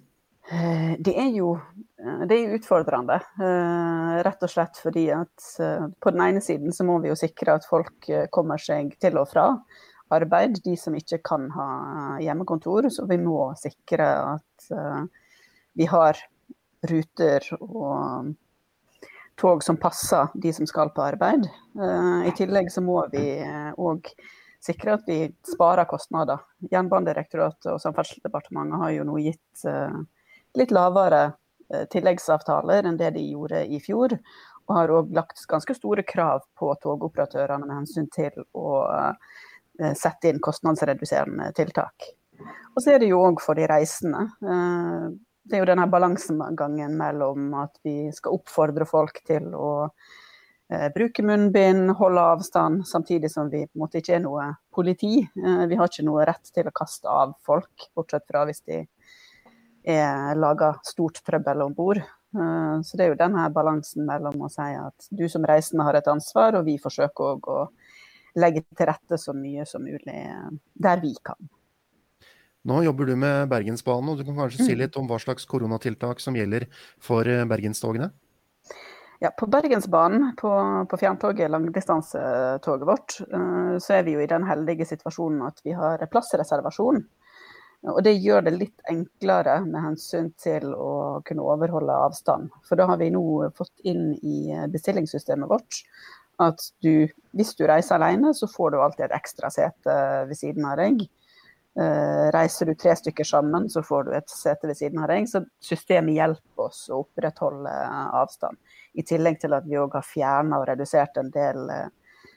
Eh, 0.50 0.96
det 0.98 1.14
er 1.16 1.30
jo 1.36 1.52
eh, 1.54 2.24
det 2.28 2.36
er 2.36 2.56
utfordrende, 2.56 3.20
eh, 3.38 4.16
rett 4.26 4.42
og 4.42 4.50
slett 4.50 4.80
fordi 4.82 5.06
at 5.14 5.46
på 6.02 6.12
den 6.12 6.24
ene 6.26 6.42
siden 6.42 6.74
så 6.74 6.84
må 6.88 6.98
vi 7.02 7.12
jo 7.12 7.18
sikre 7.18 7.56
at 7.56 7.68
folk 7.68 8.10
kommer 8.34 8.60
seg 8.60 8.96
til 9.00 9.20
og 9.22 9.30
fra 9.30 9.46
arbeid, 10.12 10.58
de 10.64 10.74
som 10.76 10.96
ikke 10.98 11.22
kan 11.24 11.46
ha 11.54 11.68
hjemmekontor. 12.20 12.90
Så 12.92 13.06
vi 13.08 13.16
må 13.22 13.52
sikre 13.56 14.08
at 14.34 14.66
vi 15.78 15.88
har 15.90 16.18
ruter 16.88 17.46
og 17.60 18.32
tog 19.40 19.62
som 19.64 19.78
passer 19.80 20.28
de 20.34 20.52
som 20.52 20.66
skal 20.68 20.92
på 20.94 21.04
arbeid. 21.04 21.46
I 22.26 22.32
tillegg 22.36 22.70
så 22.72 22.82
må 22.84 23.00
vi 23.12 23.40
òg 23.80 24.10
sikre 24.62 24.96
at 24.98 25.06
vi 25.08 25.24
sparer 25.48 25.88
kostnader. 25.90 26.42
Jernbanedirektoratet 26.70 27.72
og 27.72 27.80
Samferdselsdepartementet 27.82 28.82
har 28.82 28.92
jo 28.94 29.06
nå 29.08 29.16
gitt 29.24 29.64
uh, 29.66 29.96
litt 30.58 30.74
lavere 30.74 31.32
tilleggsavtaler 31.90 32.84
enn 32.86 32.98
det 33.00 33.14
de 33.16 33.24
gjorde 33.32 33.64
i 33.64 33.80
fjor. 33.82 34.14
Og 34.68 34.76
har 34.76 34.92
òg 34.94 35.14
lagt 35.16 35.40
ganske 35.50 35.74
store 35.74 36.04
krav 36.06 36.44
på 36.58 36.68
togoperatørene 36.82 37.64
med 37.64 37.80
hensyn 37.80 38.10
til 38.12 38.44
å 38.54 38.84
sette 39.96 40.28
inn 40.28 40.42
kostnadsreduserende 40.44 41.48
tiltak. 41.56 42.12
Og 42.76 42.84
så 42.84 42.94
er 42.94 43.02
det 43.02 43.08
jo 43.08 43.22
òg 43.24 43.40
for 43.42 43.58
de 43.58 43.64
reisende. 43.70 44.26
Det 45.42 45.56
er 45.56 45.62
jo 45.64 45.70
denne 45.72 45.88
balansegangen 45.90 46.94
mellom 46.98 47.50
at 47.58 47.74
vi 47.82 48.12
skal 48.14 48.36
oppfordre 48.38 48.86
folk 48.86 49.18
til 49.26 49.50
å 49.58 49.72
eh, 50.70 50.86
bruke 50.94 51.24
munnbind, 51.26 51.90
holde 51.98 52.26
avstand, 52.36 52.86
samtidig 52.86 53.32
som 53.32 53.50
vi 53.50 53.64
på 53.66 53.74
en 53.74 53.82
måte 53.82 53.98
ikke 53.98 54.16
er 54.20 54.24
noe 54.24 54.48
politi. 54.74 55.18
Eh, 55.18 55.64
vi 55.70 55.78
har 55.80 55.90
ikke 55.90 56.06
noe 56.06 56.26
rett 56.30 56.54
til 56.54 56.70
å 56.70 56.74
kaste 56.74 57.10
av 57.10 57.34
folk, 57.46 57.90
bortsett 57.96 58.28
fra 58.30 58.46
hvis 58.46 58.62
de 58.70 58.84
er 59.82 60.38
laga 60.38 60.76
stort 60.86 61.18
trøbbel 61.26 61.66
om 61.66 61.74
bord. 61.74 61.98
Eh, 61.98 62.76
så 62.82 62.96
det 62.96 63.04
er 63.04 63.12
jo 63.12 63.18
denne 63.20 63.48
balansen 63.52 64.06
mellom 64.08 64.46
å 64.46 64.52
si 64.52 64.68
at 64.78 65.08
du 65.10 65.26
som 65.28 65.44
reisende 65.48 65.84
har 65.88 65.98
et 65.98 66.08
ansvar, 66.08 66.56
og 66.56 66.68
vi 66.68 66.78
forsøker 66.80 67.34
òg 67.34 67.50
å 67.50 67.58
legge 68.40 68.62
til 68.70 68.88
rette 68.88 69.18
så 69.20 69.34
mye 69.36 69.66
som 69.68 69.84
mulig 69.84 70.16
eh, 70.22 70.48
der 70.72 71.02
vi 71.02 71.12
kan. 71.24 71.40
Nå 72.68 72.82
jobber 72.86 73.08
du 73.10 73.16
med 73.18 73.48
Bergensbanen, 73.50 74.12
og 74.12 74.20
du 74.20 74.26
kan 74.26 74.36
kanskje 74.38 74.62
si 74.62 74.74
mm. 74.74 74.80
litt 74.84 74.98
om 74.98 75.08
hva 75.10 75.18
slags 75.22 75.48
koronatiltak 75.50 76.22
som 76.22 76.36
gjelder 76.38 76.68
for 77.02 77.26
eh, 77.26 77.42
bergenstogene? 77.50 78.12
Ja, 79.22 79.30
på 79.38 79.46
Bergensbanen, 79.50 80.32
på, 80.38 80.50
på 80.90 80.98
fjerntoget, 80.98 81.50
langdistansetoget 81.50 82.86
vårt, 82.86 83.18
uh, 83.30 83.78
så 83.82 83.98
er 83.98 84.06
vi 84.06 84.16
jo 84.16 84.22
i 84.22 84.30
den 84.30 84.46
heldige 84.46 84.86
situasjonen 84.88 85.44
at 85.46 85.62
vi 85.66 85.74
har 85.78 86.02
plassreservasjon. 86.10 87.04
Og 87.90 88.00
det 88.06 88.16
gjør 88.22 88.44
det 88.46 88.54
litt 88.56 88.82
enklere 88.90 89.60
med 89.66 89.82
hensyn 89.82 90.30
til 90.38 90.68
å 90.74 91.20
kunne 91.26 91.46
overholde 91.54 91.94
avstand. 92.06 92.50
For 92.66 92.78
da 92.78 92.86
har 92.90 92.98
vi 92.98 93.10
nå 93.14 93.22
fått 93.58 93.74
inn 93.86 94.12
i 94.22 94.54
bestillingssystemet 94.70 95.50
vårt 95.50 95.82
at 96.42 96.62
du, 96.82 97.08
hvis 97.34 97.54
du 97.58 97.66
reiser 97.66 97.98
alene, 97.98 98.30
så 98.38 98.46
får 98.50 98.70
du 98.70 98.78
alltid 98.82 99.08
et 99.08 99.16
ekstra 99.18 99.50
sete 99.54 99.96
ved 100.30 100.38
siden 100.38 100.66
av 100.66 100.78
deg. 100.78 101.02
Uh, 101.72 102.28
reiser 102.34 102.68
du 102.68 102.74
tre 102.74 102.92
stykker 102.96 103.24
sammen, 103.24 103.70
så 103.70 103.80
får 103.82 104.04
du 104.04 104.10
et 104.12 104.28
sete 104.28 104.68
ved 104.68 104.76
siden 104.76 105.00
av 105.00 105.08
deg. 105.08 105.24
Så 105.28 105.40
systemet 105.64 106.18
hjelper 106.18 106.66
oss 106.66 106.82
å 106.92 106.98
opprettholde 107.06 107.72
avstand. 108.18 108.60
I 108.92 109.04
tillegg 109.08 109.40
til 109.40 109.56
at 109.56 109.64
vi 109.64 109.78
òg 109.80 109.96
har 109.96 110.04
fjerna 110.04 110.58
og 110.60 110.66
redusert 110.68 111.16
en 111.16 111.32
del 111.32 111.64
uh, 111.72 111.88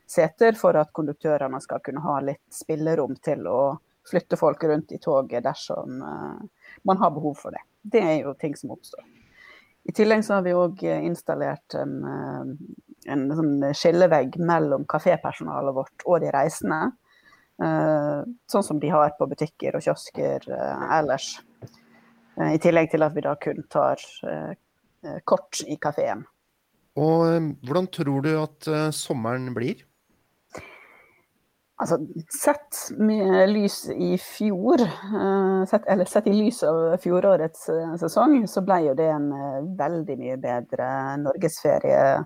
seter 0.07 0.55
for 0.55 0.79
at 0.79 0.93
konduktørene 0.95 1.59
skal 1.59 1.83
kunne 1.83 2.05
ha 2.05 2.21
litt 2.23 2.45
spillerom 2.53 3.17
til 3.27 3.43
å 3.51 3.59
flytte 4.07 4.39
folk 4.39 4.63
rundt 4.69 4.95
i 4.95 5.01
toget 5.03 5.43
dersom 5.43 5.99
uh, 5.99 6.71
man 6.87 7.03
har 7.03 7.11
behov 7.11 7.35
for 7.41 7.51
det. 7.51 7.65
Det 7.83 8.07
er 8.07 8.17
jo 8.21 8.37
ting 8.39 8.55
som 8.55 8.71
oppstår. 8.77 9.03
I 9.85 9.93
tillegg 9.93 10.23
så 10.25 10.37
har 10.37 10.45
vi 10.47 10.55
òg 10.55 10.79
installert 10.81 11.75
en, 11.77 11.99
en 13.05 13.25
sånn 13.37 13.67
skillevegg 13.77 14.39
mellom 14.41 14.87
kafépersonalet 14.89 15.75
vårt 15.75 16.05
og 16.09 16.23
de 16.23 16.31
reisende. 16.33 16.87
Sånn 17.55 18.65
som 18.67 18.79
de 18.81 18.89
har 18.91 19.13
på 19.15 19.27
butikker 19.31 19.77
og 19.77 19.83
kiosker 19.85 20.43
ellers. 20.91 21.39
I 22.35 22.59
tillegg 22.59 22.91
til 22.91 23.05
at 23.05 23.15
vi 23.15 23.24
da 23.24 23.35
kun 23.39 23.63
tar 23.71 24.01
kort 25.24 25.62
i 25.63 25.77
kafeen. 25.79 26.25
Og 27.00 27.51
hvordan 27.67 27.88
tror 27.91 28.21
du 28.25 28.33
at 28.41 28.67
sommeren 28.95 29.53
blir? 29.55 29.83
Altså, 31.75 31.97
sett 32.31 32.85
med 33.03 33.50
lys 33.51 33.81
i 33.91 34.13
fjor, 34.19 34.79
sett, 35.67 35.83
eller 35.91 36.07
sett 36.07 36.27
i 36.31 36.35
lys 36.35 36.62
av 36.63 36.93
fjorårets 37.03 37.65
sesong, 38.00 38.38
så 38.47 38.63
ble 38.63 38.77
jo 38.85 38.93
det 38.95 39.09
en 39.12 39.27
veldig 39.75 40.15
mye 40.21 40.38
bedre 40.39 40.88
norgesferie 41.19 42.24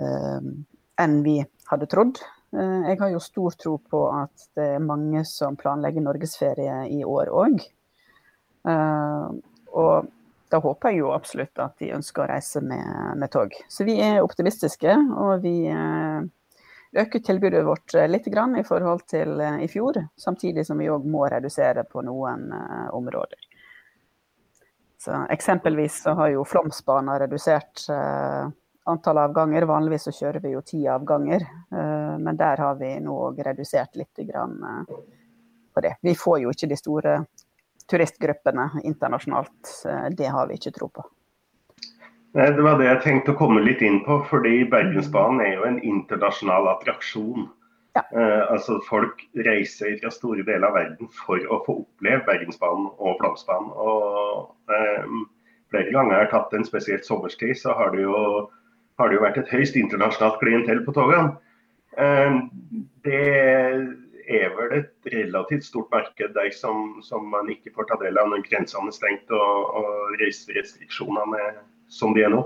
enn 0.00 1.18
vi 1.26 1.36
hadde 1.68 1.90
trodd. 1.92 2.16
Jeg 2.54 2.98
har 3.00 3.10
jo 3.10 3.22
stor 3.22 3.56
tro 3.58 3.78
på 3.90 4.00
at 4.14 4.44
det 4.54 4.66
er 4.76 4.84
mange 4.84 5.24
som 5.26 5.56
planlegger 5.58 6.04
norgesferie 6.04 6.84
i 6.94 7.00
år 7.02 7.32
òg. 7.34 7.64
Og 9.74 10.12
da 10.54 10.60
håper 10.62 10.92
jeg 10.92 11.00
jo 11.00 11.10
absolutt 11.16 11.58
at 11.58 11.74
de 11.82 11.90
ønsker 11.96 12.22
å 12.22 12.28
reise 12.30 12.62
med, 12.62 13.18
med 13.18 13.32
tog. 13.34 13.56
Så 13.66 13.86
vi 13.88 13.98
er 13.98 14.22
optimistiske, 14.22 14.94
og 15.18 15.42
vi 15.42 15.66
øker 16.94 17.24
tilbudet 17.26 17.64
vårt 17.66 17.96
litt 18.06 18.28
i 18.30 18.64
forhold 18.68 19.02
til 19.10 19.40
i 19.42 19.66
fjor. 19.66 19.98
Samtidig 20.14 20.66
som 20.68 20.78
vi 20.78 20.90
òg 20.94 21.10
må 21.10 21.26
redusere 21.26 21.82
på 21.90 22.06
noen 22.06 22.52
områder. 22.94 23.50
Så 25.04 25.26
eksempelvis 25.28 26.02
så 26.02 26.14
har 26.16 26.30
jo 26.32 26.44
Flåmsbana 26.48 27.18
redusert 27.20 27.82
antall 28.90 29.18
avganger. 29.22 29.66
Vanligvis 29.68 30.08
så 30.08 30.12
kjører 30.14 30.42
vi 30.44 30.54
jo 30.54 30.62
ti 30.66 30.82
avganger, 30.90 31.46
men 32.20 32.36
der 32.36 32.60
har 32.60 32.76
vi 32.80 32.90
nå 33.00 33.16
redusert 33.38 33.96
litt 33.96 34.22
grann 34.28 34.58
på 34.86 35.84
det. 35.84 35.94
Vi 36.04 36.14
får 36.18 36.38
jo 36.44 36.52
ikke 36.52 36.68
de 36.70 36.78
store 36.78 37.16
turistgruppene 37.90 38.68
internasjonalt. 38.84 39.74
Det 40.16 40.28
har 40.36 40.48
vi 40.50 40.60
ikke 40.60 40.74
tro 40.76 40.90
på. 40.92 41.04
Nei, 42.34 42.50
Det 42.50 42.62
var 42.66 42.78
det 42.78 42.88
jeg 42.88 43.02
tenkte 43.02 43.32
å 43.32 43.38
komme 43.38 43.62
litt 43.62 43.82
inn 43.82 44.00
på. 44.06 44.18
fordi 44.30 44.64
Bergensbanen 44.70 45.40
er 45.40 45.52
jo 45.54 45.68
en 45.68 45.78
internasjonal 45.82 46.66
attraksjon. 46.72 47.46
Ja. 47.94 48.02
Eh, 48.10 48.42
altså 48.50 48.80
Folk 48.88 49.22
reiser 49.46 49.94
fra 50.00 50.10
store 50.10 50.42
deler 50.42 50.66
av 50.66 50.74
verden 50.74 51.10
for 51.14 51.38
å 51.46 51.60
få 51.66 51.76
oppleve 51.84 52.24
Bergensbanen 52.26 52.88
og 52.98 53.20
Flåmsbanen. 53.20 53.70
Og 53.70 54.50
eh, 54.66 55.06
flere 55.70 55.94
ganger 55.94 56.16
jeg 56.16 56.26
har 56.26 56.32
tatt 56.32 56.58
en 56.58 56.66
spesielt 56.66 57.06
sommerstid, 57.06 57.54
så 57.60 57.76
har 57.78 57.94
det 57.94 58.02
jo 58.02 58.18
har 59.00 59.10
det 59.10 59.18
jo 59.18 59.24
vært 59.24 59.42
et 59.42 59.52
høyst 59.52 59.76
internasjonalt 59.78 60.40
klientell 60.42 60.82
på 60.86 60.94
togene. 60.96 61.36
Eh, 61.98 62.40
det 63.06 63.22
er 64.24 64.52
vel 64.56 64.74
et 64.78 65.12
relativt 65.12 65.66
stort 65.66 65.90
marked 65.92 66.34
der 66.36 66.50
som, 66.56 66.98
som 67.04 67.26
man 67.30 67.50
ikke 67.52 67.74
får 67.74 67.90
ta 67.90 68.00
del 68.00 68.18
av 68.20 68.30
når 68.30 68.44
grensene 68.48 68.90
er 68.90 68.96
stengt 68.96 69.32
og, 69.34 69.80
og 69.80 70.18
reiserestriksjonene 70.22 71.40
er 71.44 71.58
som 71.92 72.14
de 72.16 72.24
er 72.24 72.32
nå. 72.32 72.44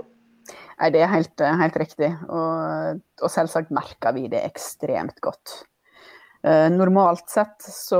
Nei, 0.79 0.89
Det 0.95 1.01
er 1.03 1.11
helt, 1.11 1.41
helt 1.61 1.77
riktig, 1.79 2.09
og, 2.31 3.01
og, 3.21 3.29
selvsagt 3.31 3.71
merker 3.75 4.15
vi 4.15 4.27
det 4.31 4.41
ekstremt 4.47 5.19
godt. 5.23 5.61
Eh, 6.41 6.69
normalt 6.71 7.29
sett 7.29 7.61
så 7.67 7.99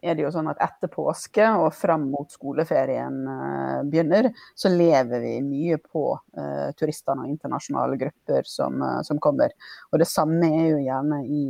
er 0.00 0.14
det 0.16 0.22
jo 0.24 0.30
sånn 0.32 0.48
at 0.48 0.60
etter 0.64 0.88
påske 0.88 1.44
og 1.60 1.74
fram 1.76 2.06
mot 2.08 2.30
skoleferien 2.32 3.18
eh, 3.28 3.80
begynner, 3.84 4.30
så 4.56 4.70
lever 4.72 5.20
vi 5.20 5.34
mye 5.44 5.76
på 5.82 6.06
eh, 6.16 6.70
turistene 6.78 7.26
og 7.26 7.34
internasjonale 7.34 7.98
grupper 8.00 8.48
som, 8.48 8.80
som, 9.04 9.20
kommer. 9.20 9.52
Og 9.92 10.00
det 10.00 10.08
samme 10.08 10.48
er 10.48 10.70
jo 10.70 10.86
gjerne 10.86 11.20
i 11.28 11.44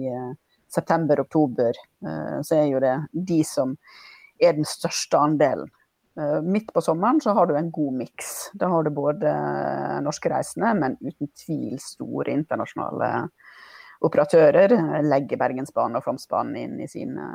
september-oktober. 0.72 1.76
så 2.40 2.56
er 2.56 2.66
jo 2.70 2.78
det 2.80 2.94
de 3.12 3.42
som 3.44 3.74
er 4.40 4.54
den 4.56 4.64
største 4.64 5.18
andelen. 5.20 5.68
Midt 6.48 6.72
på 6.72 6.80
sommeren 6.80 7.20
så 7.20 7.34
har 7.36 7.46
du 7.48 7.52
en 7.56 7.68
god 7.72 7.98
miks. 8.00 8.30
Da 8.56 8.70
har 8.72 8.84
du 8.84 8.90
både 8.96 9.34
norske 10.04 10.32
reisende, 10.32 10.72
men 10.80 10.96
uten 11.04 11.28
tvil 11.44 11.76
store 11.80 12.32
internasjonale 12.32 13.10
operatører 14.02 14.74
legger 15.06 15.40
Bergensbanen 15.40 15.98
og 15.98 16.06
Flåmsbanen 16.06 16.58
inn 16.58 16.80
i 16.82 16.88
sine 16.90 17.26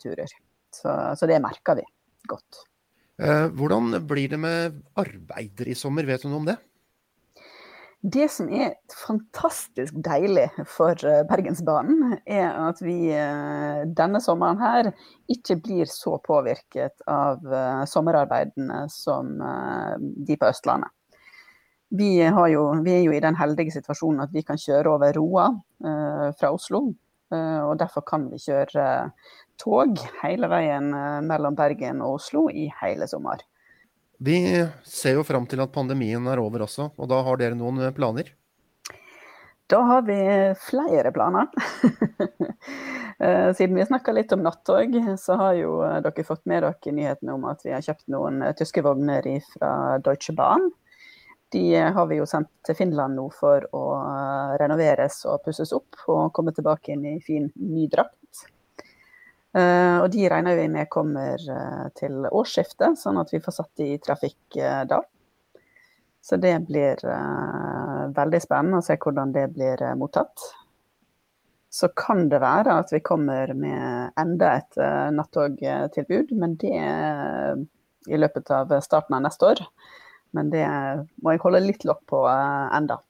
turer. 0.00 0.32
Så, 0.74 0.92
så 1.18 1.28
det 1.28 1.40
merker 1.42 1.80
vi 1.80 1.86
godt. 2.30 2.64
Eh, 3.20 3.46
hvordan 3.52 3.92
blir 4.08 4.32
det 4.32 4.40
med 4.40 4.82
arbeider 4.98 5.68
i 5.68 5.76
sommer, 5.76 6.06
vet 6.08 6.24
du 6.24 6.30
noe 6.30 6.40
om 6.40 6.48
det? 6.48 6.56
Det 8.00 8.30
som 8.32 8.46
er 8.48 8.78
fantastisk 8.96 9.98
deilig 10.00 10.46
for 10.64 10.96
eh, 11.04 11.20
Bergensbanen, 11.28 12.14
er 12.24 12.48
at 12.70 12.80
vi 12.80 13.10
eh, 13.12 13.82
denne 13.84 14.22
sommeren 14.24 14.62
her 14.62 14.88
ikke 15.28 15.58
blir 15.60 15.90
så 15.90 16.16
påvirket 16.24 17.04
av 17.10 17.44
sommerarbeidene 17.90 18.86
som 18.92 19.36
de 20.00 20.38
på 20.40 20.48
Østlandet. 20.48 20.90
Vi, 21.90 22.10
jo, 22.22 22.64
vi, 22.84 22.92
er 22.94 23.02
jo 23.02 23.12
i 23.14 23.22
den 23.22 23.34
heldige 23.34 23.74
situasjonen 23.74 24.22
at 24.22 24.34
vi 24.34 24.44
kan 24.46 24.58
kjøre 24.60 24.92
over 24.92 25.14
Roa 25.16 25.46
eh, 25.82 26.26
fra 26.38 26.52
Oslo. 26.54 26.84
Eh, 27.34 27.62
og 27.66 27.78
derfor 27.80 28.04
kan 28.06 28.28
vi 28.30 28.38
kjøre 28.42 28.84
tog 29.60 29.98
hele 30.22 30.50
veien 30.50 30.92
eh, 30.94 31.20
mellom 31.26 31.58
Bergen 31.58 32.02
og 32.06 32.20
Oslo 32.20 32.48
i 32.50 32.68
hele 32.80 33.10
sommer. 33.10 33.42
Vi 34.20 34.36
ser 34.84 35.16
jo 35.16 35.24
fram 35.24 35.46
til 35.48 35.62
at 35.64 35.72
pandemien 35.72 36.26
er 36.28 36.42
over 36.42 36.66
også, 36.66 36.90
og 36.94 37.08
da 37.10 37.22
har 37.24 37.40
dere 37.40 37.56
noen 37.58 37.82
planer? 37.96 38.28
Da 39.70 39.80
har 39.86 40.06
vi 40.06 40.20
flere 40.70 41.14
planer. 41.14 41.50
Eh, 43.20 43.50
siden 43.52 43.76
vi 43.76 43.84
snakka 43.84 44.14
litt 44.16 44.30
om 44.32 44.40
nattog, 44.40 44.94
så 45.20 45.34
har 45.36 45.58
jo 45.58 45.74
dere 46.00 46.22
fått 46.24 46.40
med 46.48 46.62
dere 46.64 46.92
nyhetene 46.96 47.34
om 47.34 47.42
at 47.50 47.60
vi 47.66 47.74
har 47.74 47.82
kjøpt 47.84 48.06
noen 48.08 48.38
tyske 48.56 48.80
vogner 48.80 49.26
fra 49.50 49.98
Deutsche 50.00 50.32
Bahn. 50.32 50.70
De 51.52 51.74
har 51.76 52.06
vi 52.06 52.20
jo 52.20 52.26
sendt 52.30 52.50
til 52.66 52.76
Finland 52.78 53.16
nå 53.18 53.26
for 53.34 53.64
å 53.74 53.84
eh, 53.98 54.56
renoveres 54.60 55.24
og 55.26 55.42
pusses 55.42 55.72
opp 55.74 55.98
og 56.06 56.30
komme 56.36 56.54
tilbake 56.54 56.94
inn 56.94 57.06
i 57.10 57.16
fin, 57.24 57.48
ny 57.58 57.88
drakt. 57.90 58.44
Eh, 59.58 59.96
og 59.98 60.06
de 60.14 60.28
regner 60.30 60.60
vi 60.60 60.68
med 60.70 60.90
kommer 60.92 61.42
eh, 61.42 61.88
til 61.98 62.28
årsskiftet, 62.28 63.00
sånn 63.00 63.18
at 63.18 63.34
vi 63.34 63.42
får 63.42 63.56
satt 63.56 63.82
de 63.82 63.88
i 63.96 63.98
trafikk 64.02 64.60
da. 64.90 65.00
Så 66.22 66.36
det 66.36 66.52
blir 66.68 67.00
veldig 68.12 68.40
spennende 68.44 68.82
å 68.82 68.84
se 68.84 68.98
hvordan 69.00 69.30
det 69.32 69.46
blir 69.54 69.80
mottatt. 69.96 70.42
Så 71.72 71.88
kan 71.96 72.26
det 72.28 72.42
være 72.42 72.74
at 72.82 72.92
vi 72.92 73.00
kommer 73.00 73.54
med 73.56 74.12
enda 74.20 74.50
et 74.58 74.76
nattogtilbud, 75.16 76.34
men 76.36 76.58
det 76.60 76.76
i 78.12 78.20
løpet 78.20 78.52
av 78.52 78.76
starten 78.84 79.16
av 79.16 79.24
neste 79.24 79.48
år. 79.48 79.64
Men 80.36 80.50
det 80.52 80.66
må 81.22 81.34
jeg 81.34 81.42
holde 81.44 81.62
litt 81.64 81.86
lokk 81.88 82.04
på 82.10 82.24
uh, 82.26 82.68
enda. 82.76 83.00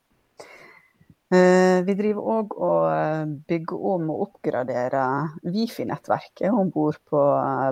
Uh, 1.31 1.81
vi 1.87 1.95
driver 1.95 2.31
òg 2.35 2.55
og 2.59 2.85
eh, 2.91 3.29
bygger 3.47 3.83
om 3.93 4.09
og 4.11 4.23
oppgraderer 4.25 5.37
Wifi-nettverket 5.47 6.51
om 6.51 6.73
bord 6.75 6.99
på 7.07 7.21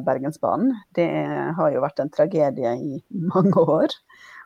Bergensbanen. 0.06 0.76
Det 0.94 1.08
har 1.58 1.72
jo 1.74 1.82
vært 1.82 2.04
en 2.04 2.12
tragedie 2.14 2.76
i 2.78 3.00
mange 3.34 3.58
år 3.58 3.96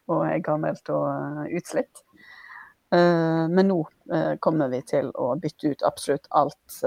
og 0.08 0.24
er 0.26 0.40
gammelt 0.44 0.88
og 0.90 1.52
utslitt. 1.52 2.02
Men 2.92 3.70
nå 3.70 3.78
kommer 4.44 4.68
vi 4.68 4.82
til 4.84 5.06
å 5.16 5.30
bytte 5.40 5.70
ut 5.72 5.84
absolutt 5.88 6.26
alt 6.36 6.82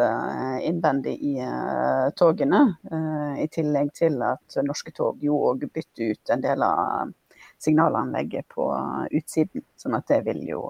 innvendig 0.62 1.16
i 1.32 1.32
togene. 2.20 2.60
I 3.42 3.48
tillegg 3.50 3.90
til 3.98 4.20
at 4.22 4.60
Norske 4.68 4.94
Tog 4.94 5.24
jo 5.26 5.40
òg 5.48 5.66
bytter 5.66 6.14
ut 6.14 6.34
en 6.36 6.44
del 6.46 6.68
av 6.68 7.16
signalanlegget 7.64 8.48
på 8.52 8.70
utsiden. 9.12 9.64
Sånn 9.80 9.98
at 9.98 10.08
det 10.12 10.24
vil 10.28 10.42
jo 10.48 10.62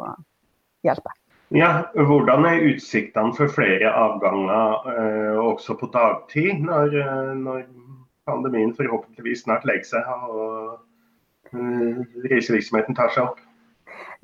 hjelpe. 0.86 1.14
Ja, 1.54 1.86
Hvordan 1.94 2.46
er 2.50 2.64
utsiktene 2.72 3.36
for 3.38 3.52
flere 3.54 3.92
avganger 3.94 4.88
eh, 4.92 5.36
også 5.38 5.76
på 5.78 5.92
dagtid, 5.94 6.64
når, 6.66 6.96
eh, 7.02 7.34
når, 7.38 7.68
pandemien 8.26 8.72
forhåpentligvis 8.74 9.44
snart 9.44 9.68
legger 9.70 9.86
seg 9.86 10.08
og 10.34 10.80
eh, 11.54 12.00
reisevirksomheten 12.26 12.98
tar 12.98 13.14
seg 13.14 13.30
opp? 13.30 13.44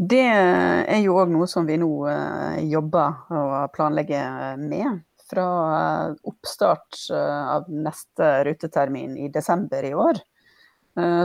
Det 0.02 0.26
er 0.26 0.98
jo 1.04 1.20
òg 1.22 1.30
noe 1.30 1.46
som 1.46 1.70
vi 1.70 1.78
nå 1.78 1.92
eh, 2.10 2.66
jobber 2.72 3.22
og 3.30 3.56
planlegger 3.76 4.58
med. 4.58 5.06
Fra 5.30 5.46
oppstart 6.28 7.04
eh, 7.14 7.54
av 7.54 7.70
neste 7.70 8.34
rutetermin 8.50 9.14
i 9.22 9.30
desember 9.32 9.86
i 9.86 9.94
år, 9.94 10.18
Eh, 10.18 10.31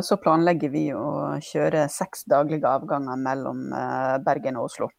så 0.03 0.17
planlegger 0.23 0.71
vi 0.71 0.85
å 0.95 1.37
kjøre 1.43 1.89
seks 1.91 2.25
daglige 2.31 2.71
avganger 2.71 3.19
mellom 3.19 3.73
eh, 3.75 4.17
Bergen 4.23 4.61
og 4.61 4.69
Oslo. 4.69 4.91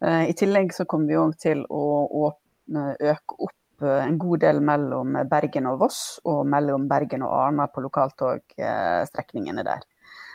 Eh, 0.00 0.30
I 0.30 0.36
tillegg 0.38 0.72
så 0.72 0.86
kommer 0.88 1.10
vi 1.12 1.18
òg 1.20 1.34
til 1.42 1.64
å 1.68 2.30
øke 2.68 3.36
opp 3.38 3.84
en 3.84 4.16
god 4.18 4.40
del 4.42 4.58
mellom 4.64 5.14
Bergen 5.30 5.68
og 5.70 5.84
Voss, 5.84 6.00
og 6.26 6.42
mellom 6.50 6.88
Bergen 6.90 7.22
og 7.22 7.34
Arna 7.36 7.68
på 7.70 7.84
lokaltogstrekningene 7.84 9.62
der. 9.68 9.84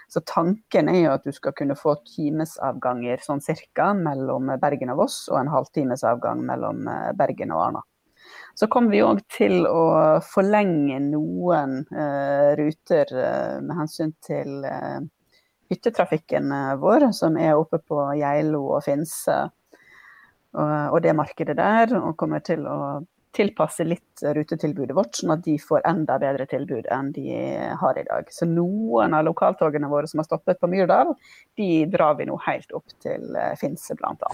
Så 0.07 0.21
tanken 0.29 0.91
er 0.91 0.99
jo 1.01 1.11
at 1.15 1.25
du 1.27 1.33
skal 1.35 1.55
kunne 1.57 1.75
få 1.75 1.97
timesavganger 2.07 3.19
sånn 3.25 3.43
cirka 3.43 3.91
mellom 3.97 4.53
Bergen 4.61 4.93
og 4.93 5.01
Voss, 5.03 5.25
og 5.31 5.41
en 5.41 5.51
halvtimesavgang 5.51 6.45
mellom 6.47 6.85
Bergen 7.19 7.51
og 7.51 7.65
Arna. 7.65 7.83
Så 8.55 8.69
kommer 8.69 8.93
vi 8.93 9.01
òg 9.01 9.23
til 9.33 9.65
å 9.65 10.19
forlenge 10.25 10.99
noen 11.01 11.79
uh, 11.89 12.53
ruter 12.59 13.09
uh, 13.17 13.57
med 13.65 13.75
hensyn 13.79 14.13
til 14.23 14.62
uh, 14.67 15.01
hyttetrafikken 15.73 16.53
vår, 16.81 17.07
som 17.17 17.39
er 17.41 17.57
oppe 17.57 17.79
på 17.81 18.05
Geilo 18.19 18.67
og 18.75 18.83
Finse. 18.86 19.39
Og, 20.53 20.99
det 21.01 21.15
markedet 21.17 21.55
der, 21.57 21.95
og 21.97 22.13
kommer 22.13 22.43
til 22.45 22.67
å 22.69 22.75
tilpasse 23.33 23.83
litt 23.88 24.21
rutetilbudet 24.36 24.95
vårt, 24.95 25.17
sånn 25.17 25.33
at 25.33 25.43
de 25.47 25.55
får 25.57 25.81
enda 25.89 26.19
bedre 26.21 26.45
tilbud 26.49 26.86
enn 26.93 27.12
de 27.15 27.33
har 27.79 27.97
i 27.97 28.05
dag. 28.05 28.29
Så 28.29 28.45
noen 28.49 29.15
av 29.17 29.25
lokaltogene 29.25 29.89
våre 29.89 30.09
som 30.09 30.21
har 30.21 30.27
stoppet 30.29 30.62
på 30.62 30.69
Myrdal, 30.69 31.15
de 31.57 31.86
drar 31.89 32.19
vi 32.19 32.29
nå 32.29 32.38
helt 32.45 32.71
opp 32.77 32.93
til 33.03 33.33
eh, 33.33 33.55
Finse, 33.59 33.97
bl.a. 33.97 34.29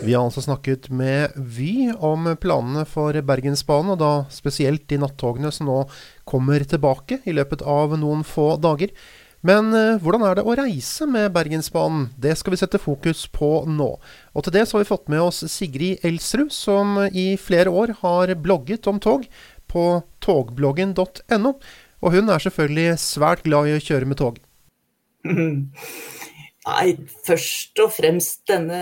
Vi 0.00 0.14
har 0.14 0.24
altså 0.24 0.40
snakket 0.40 0.86
med 0.88 1.34
Vy 1.36 1.90
om 1.92 2.24
planene 2.40 2.86
for 2.88 3.12
Bergensbanen, 3.12 3.92
og 3.92 3.98
da 4.00 4.12
spesielt 4.32 4.86
de 4.88 4.96
nattogene 5.02 5.50
som 5.52 5.68
nå 5.68 5.82
kommer 6.28 6.64
tilbake 6.64 7.18
i 7.28 7.34
løpet 7.36 7.60
av 7.68 7.92
noen 8.00 8.24
få 8.24 8.54
dager. 8.56 8.94
Men 9.44 9.68
eh, 9.76 10.00
hvordan 10.00 10.24
er 10.24 10.38
det 10.38 10.46
å 10.48 10.56
reise 10.56 11.04
med 11.08 11.28
Bergensbanen? 11.36 12.08
Det 12.16 12.32
skal 12.40 12.56
vi 12.56 12.60
sette 12.62 12.80
fokus 12.80 13.26
på 13.28 13.50
nå. 13.68 13.90
Og 14.32 14.46
til 14.46 14.56
det 14.56 14.64
så 14.68 14.78
har 14.78 14.86
vi 14.86 14.90
fått 14.90 15.12
med 15.12 15.20
oss 15.26 15.44
Sigrid 15.52 16.00
Elsrud, 16.08 16.48
som 16.52 16.96
i 17.12 17.34
flere 17.40 17.68
år 17.68 17.98
har 18.00 18.32
blogget 18.40 18.88
om 18.88 19.00
tog 19.04 19.28
på 19.68 19.86
togbloggen.no. 20.24 21.54
Og 22.00 22.16
hun 22.16 22.32
er 22.32 22.40
selvfølgelig 22.40 22.96
svært 23.04 23.44
glad 23.44 23.68
i 23.68 23.76
å 23.76 23.84
kjøre 23.84 24.08
med 24.08 24.20
tog. 24.24 24.40
Nei, 26.68 26.92
først 27.24 27.80
og 27.80 27.88
fremst 27.94 28.42
denne, 28.50 28.80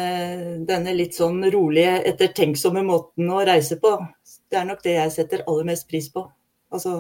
denne 0.67 0.95
litt 0.97 1.15
sånn 1.15 1.45
rolige, 1.53 2.01
ettertenksomme 2.11 2.83
måten 2.83 3.31
å 3.31 3.45
reise 3.47 3.79
på. 3.79 3.93
Det 4.51 4.59
er 4.59 4.67
nok 4.67 4.83
det 4.83 4.97
jeg 4.97 5.15
setter 5.15 5.45
aller 5.47 5.69
mest 5.69 5.87
pris 5.91 6.09
på. 6.11 6.25
Altså 6.75 6.97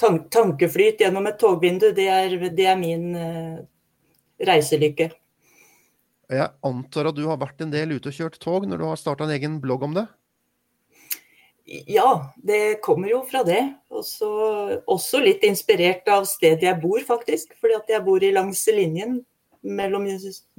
tank 0.00 0.30
tankeflyt 0.32 1.04
gjennom 1.04 1.28
et 1.28 1.36
togvindu, 1.38 1.90
det 1.94 2.08
er, 2.10 2.32
det 2.56 2.66
er 2.70 2.80
min 2.80 3.12
uh, 3.12 3.60
reiselykke. 4.48 5.10
Jeg 6.32 6.48
antar 6.64 7.10
at 7.10 7.18
du 7.18 7.26
har 7.28 7.38
vært 7.42 7.60
en 7.60 7.74
del 7.74 7.92
ute 7.98 8.08
og 8.08 8.16
kjørt 8.16 8.40
tog 8.40 8.64
når 8.66 8.80
du 8.80 8.86
har 8.88 8.98
starta 8.98 9.28
en 9.28 9.34
egen 9.36 9.60
blogg 9.62 9.84
om 9.84 9.98
det? 9.98 10.06
Ja, 11.64 12.32
det 12.40 12.80
kommer 12.84 13.12
jo 13.12 13.20
fra 13.28 13.44
det. 13.44 13.60
Også, 13.92 14.28
også 14.88 15.20
litt 15.20 15.44
inspirert 15.44 16.08
av 16.12 16.26
stedet 16.28 16.64
jeg 16.66 16.80
bor, 16.80 17.00
faktisk. 17.04 17.54
Fordi 17.60 17.76
at 17.76 17.92
jeg 17.92 18.04
bor 18.04 18.24
i 18.24 18.32
langs 18.32 18.64
linjen 18.72 19.22
mellom 19.64 20.06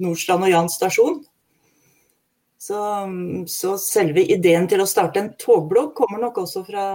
Nordstrand 0.02 0.46
og 0.46 0.52
Jan 0.52 0.70
stasjon. 0.72 1.22
Så, 2.66 2.78
så, 3.52 3.74
selve 3.78 4.24
ideen 4.32 4.66
til 4.66 4.82
å 4.82 4.88
starte 4.88 5.20
en 5.20 5.34
togblogg 5.38 5.92
kommer 5.94 6.22
nok 6.22 6.40
også 6.42 6.64
fra, 6.66 6.86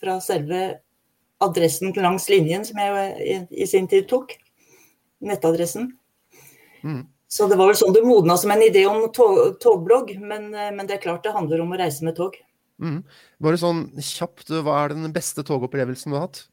fra 0.00 0.16
selve 0.24 0.60
adressen 1.44 1.92
langs 1.98 2.28
linjen 2.30 2.64
som 2.64 2.78
jeg 2.80 3.08
i, 3.20 3.38
i 3.64 3.66
sin 3.68 3.88
tid 3.90 4.06
tok. 4.08 4.36
Nettadressen. 5.20 5.90
Mm. 6.80 7.02
Så 7.30 7.46
det 7.50 7.58
var 7.60 7.68
vel 7.68 7.78
sånn 7.78 7.92
det 7.94 8.02
modna 8.06 8.34
som 8.40 8.50
en 8.54 8.62
idé 8.64 8.86
om 8.88 9.04
tog, 9.14 9.58
togblogg, 9.62 10.14
men, 10.18 10.48
men, 10.50 10.86
det 10.88 10.96
er 10.96 11.02
klart 11.04 11.26
det 11.26 11.34
handler 11.34 11.62
om 11.62 11.74
å 11.74 11.78
reise 11.78 12.06
med 12.06 12.16
tog. 12.16 12.38
Mm. 12.80 13.02
Bare 13.44 13.60
sånn 13.60 13.84
kjapt, 14.00 14.48
hva 14.50 14.80
er 14.80 14.96
den 14.96 15.12
beste 15.14 15.44
togopplevelsen 15.46 16.10
du 16.10 16.16
har 16.16 16.26
hatt? 16.26 16.46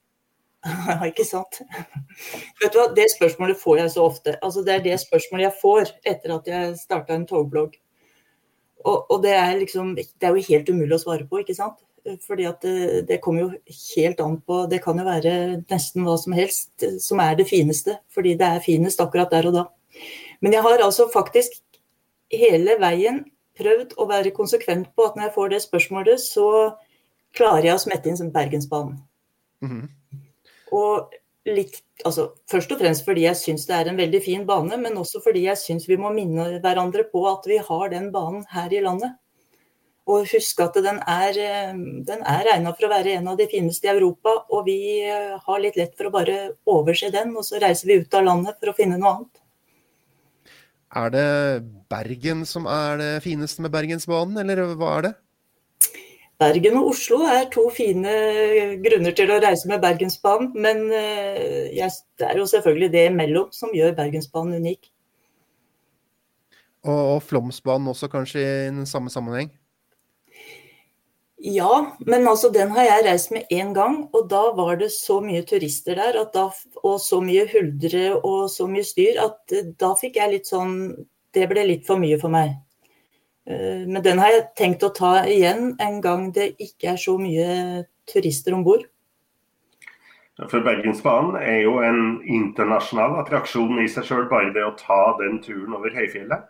Ikke 1.10 1.26
sant. 1.28 1.60
Vet 2.62 2.74
du 2.74 2.80
hva, 2.80 2.88
Det 2.96 3.08
spørsmålet 3.13 3.60
får 3.62 3.84
jeg 3.84 3.91
så 3.93 4.06
ofte. 4.10 4.38
Altså, 4.41 4.63
det 4.65 4.74
er 4.74 4.86
det 4.86 5.00
spørsmålet 5.02 5.48
jeg 5.48 5.60
får 5.62 5.91
etter 6.13 6.34
at 6.36 6.48
jeg 6.52 6.80
starta 6.82 7.15
en 7.15 7.28
togblogg. 7.30 7.76
Og, 8.86 9.12
og 9.12 9.24
det, 9.24 9.34
er 9.36 9.58
liksom, 9.60 9.96
det 9.96 10.28
er 10.28 10.36
jo 10.36 10.48
helt 10.50 10.70
umulig 10.70 10.96
å 10.96 11.02
svare 11.02 11.28
på, 11.28 11.41
ikke 11.41 11.58
sant. 11.58 11.80
Fordi 12.24 12.46
at 12.48 12.62
det, 12.63 13.08
det, 13.10 13.20
kommer 13.20 13.41
jo 13.41 13.48
helt 13.98 14.22
an 14.24 14.38
på 14.48 14.62
Det 14.72 14.78
kan 14.80 14.96
jo 14.96 15.04
være 15.04 15.32
nesten 15.67 16.06
hva 16.08 16.13
som 16.15 16.36
helst 16.38 16.86
som 17.04 17.20
er 17.20 17.36
det 17.36 17.50
fineste. 17.50 17.98
Fordi 18.13 18.38
det 18.39 18.48
er 18.48 18.63
finest 18.63 19.02
akkurat 19.04 19.34
der 19.34 19.50
og 19.50 19.58
da. 19.58 19.65
Men 20.39 20.56
jeg 20.56 20.63
har 20.63 20.84
altså 20.86 21.10
faktisk 21.12 21.58
hele 22.32 22.78
veien 22.80 23.26
prøvd 23.58 23.96
å 23.98 24.08
være 24.08 24.36
konsekvent 24.36 24.91
på 24.96 25.08
at 25.08 25.17
når 25.17 25.28
jeg 25.28 25.36
får 25.36 25.52
det 25.52 25.62
spørsmålet, 25.63 26.22
så 26.22 26.50
klarer 27.36 27.72
jeg 27.72 27.78
å 27.78 27.82
smette 27.82 28.10
inn 28.10 28.20
som 28.20 28.32
Bergensbanen. 28.32 29.00
Mm 29.62 29.72
-hmm. 29.72 29.88
Og 30.78 31.13
litt, 31.48 31.80
altså, 32.06 32.32
først 32.52 32.74
og 32.74 32.82
fremst 32.82 33.06
fordi 33.08 33.24
jeg 33.26 33.40
syns 33.40 33.68
det 33.70 33.78
er 33.78 33.92
en 33.92 34.00
veldig 34.00 34.20
fin 34.24 34.44
bane, 34.48 34.80
men 34.82 35.00
også 35.00 35.22
fordi 35.24 35.46
jeg 35.48 35.60
syns 35.62 35.88
vi 35.90 36.00
må 36.00 36.12
minne 36.16 36.58
hverandre 36.63 37.08
på 37.12 37.24
at 37.30 37.48
vi 37.50 37.62
har 37.70 37.94
den 37.94 38.12
banen 38.16 38.44
her 38.52 38.74
i 38.74 38.84
landet. 38.84 39.16
Og 40.08 40.24
husk 40.32 40.62
at 40.63 40.78
den 40.80 41.02
er, 41.04 41.36
eh, 41.36 41.74
den 42.08 42.22
regna 42.24 42.72
for 42.72 42.88
å 42.88 42.94
være 42.94 43.18
en 43.18 43.28
av 43.28 43.40
de 43.40 43.48
fineste 43.52 43.90
i 43.90 43.92
Europa. 43.92 44.38
Og 44.56 44.63
vi 44.70 44.78
eh, 45.04 45.36
har 45.36 45.60
litt 45.60 45.76
lett 45.76 45.98
for 46.00 46.08
å 46.08 46.13
bare 46.13 46.38
overse 46.63 47.12
den, 47.12 47.36
og 47.36 47.44
så 47.44 47.60
reiser 47.60 47.92
vi 47.92 48.00
ut 48.00 48.16
av 48.16 48.24
landet 48.24 48.56
for 48.56 48.72
å 48.72 48.78
finne 48.78 49.00
noe 49.02 49.12
annet. 49.18 49.42
Er 50.96 51.12
det 51.12 51.28
Bergen 51.92 52.46
som 52.48 52.70
er 52.72 53.02
det 53.02 53.12
fineste 53.26 53.62
med 53.66 53.74
Bergensbanen, 53.74 54.40
eller 54.40 54.63
hva 54.80 54.94
er 54.96 55.10
det? 55.10 55.13
Bergen 56.38 56.76
og 56.78 56.91
Oslo 56.91 57.23
er 57.26 57.47
to 57.50 57.63
fine 57.73 58.12
grunner 58.84 59.15
til 59.17 59.32
å 59.34 59.39
reise 59.41 59.69
med 59.69 59.82
Bergensbanen. 59.82 60.52
Men 60.54 60.84
eh, 60.93 61.73
det 62.19 62.28
er 62.30 62.38
jo 62.38 62.45
selvfølgelig 62.50 62.91
det 62.93 63.06
imellom 63.10 63.50
som 63.56 63.73
gjør 63.73 63.95
Bergensbanen 63.97 64.62
unik. 64.62 64.91
Og, 66.88 67.23
Flåmsbanen 67.26 67.89
også 67.89 68.08
kanskje 68.12 68.43
i 68.43 68.52
den 68.69 68.86
samme 68.86 69.10
sammenheng? 69.10 69.50
Ja, 71.38 71.97
men 72.06 72.28
altså 72.28 72.50
den 72.54 72.71
har 72.73 72.86
jeg 72.86 73.06
reist 73.06 73.34
med 73.34 73.50
én 73.54 73.73
gang, 73.73 74.00
og 74.13 74.30
da 74.30 74.47
var 74.58 74.78
det 74.80 74.89
så 74.93 75.19
mye 75.21 75.43
turister 75.45 75.97
der 75.97 76.17
da, 76.34 76.47
og 76.82 76.95
så 77.02 77.19
mye 77.21 77.45
huldre 77.52 78.15
og 78.17 78.47
så 78.50 78.65
mye 78.69 78.86
styr 78.86 79.19
at 79.21 79.54
eh, 79.54 79.69
da 79.78 79.93
fikk 79.97 80.17
jeg 80.21 80.34
litt 80.34 80.50
sånn 80.50 80.95
Det 81.36 81.43
ble 81.50 81.65
litt 81.67 81.84
for 81.86 82.00
mye 82.02 82.17
for 82.17 82.34
meg. 82.34 82.56
Eh, 83.48 83.88
men 83.88 84.04
den 84.04 84.20
har 84.20 84.34
jeg 84.34 84.50
tenkt 84.60 84.84
å 84.84 84.92
ta 84.96 85.22
igjen 85.24 85.72
en 85.84 86.02
gang 86.04 86.30
det 86.36 86.52
ikke 86.60 86.94
er 86.94 87.02
så 87.02 87.16
mye 87.22 87.86
turister 88.10 88.56
om 88.58 88.66
bord. 88.68 88.84
For 90.38 90.62
Bergensbanen 90.62 91.40
er 91.42 91.64
jo 91.64 91.80
en 91.82 92.20
internasjonal 92.22 93.16
attraksjon 93.24 93.80
i 93.82 93.88
seg 93.90 94.06
sjøl, 94.06 94.28
bare 94.30 94.52
det 94.54 94.68
å 94.68 94.76
ta 94.78 95.16
den 95.18 95.40
turen 95.42 95.74
over 95.74 95.96
høyfjellet. 95.96 96.46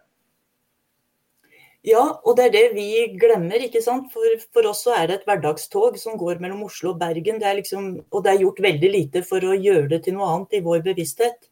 Ja, 1.88 2.02
og 2.26 2.36
det 2.36 2.50
er 2.50 2.52
det 2.52 2.66
vi 2.76 2.90
glemmer. 3.16 3.62
ikke 3.64 3.80
sant? 3.86 4.10
For, 4.12 4.42
for 4.52 4.68
oss 4.68 4.82
så 4.84 4.96
er 4.98 5.08
det 5.08 5.20
et 5.20 5.30
hverdagstog 5.30 5.96
som 6.02 6.18
går 6.20 6.42
mellom 6.44 6.66
Oslo 6.66 6.92
og 6.92 7.00
Bergen. 7.00 7.40
Det 7.40 7.54
liksom, 7.62 7.94
og 8.12 8.26
det 8.26 8.34
er 8.34 8.44
gjort 8.44 8.60
veldig 8.66 8.90
lite 8.92 9.24
for 9.24 9.46
å 9.46 9.56
gjøre 9.56 9.88
det 9.94 10.02
til 10.04 10.18
noe 10.18 10.34
annet 10.34 10.58
i 10.58 10.64
vår 10.66 10.84
bevissthet. 10.90 11.48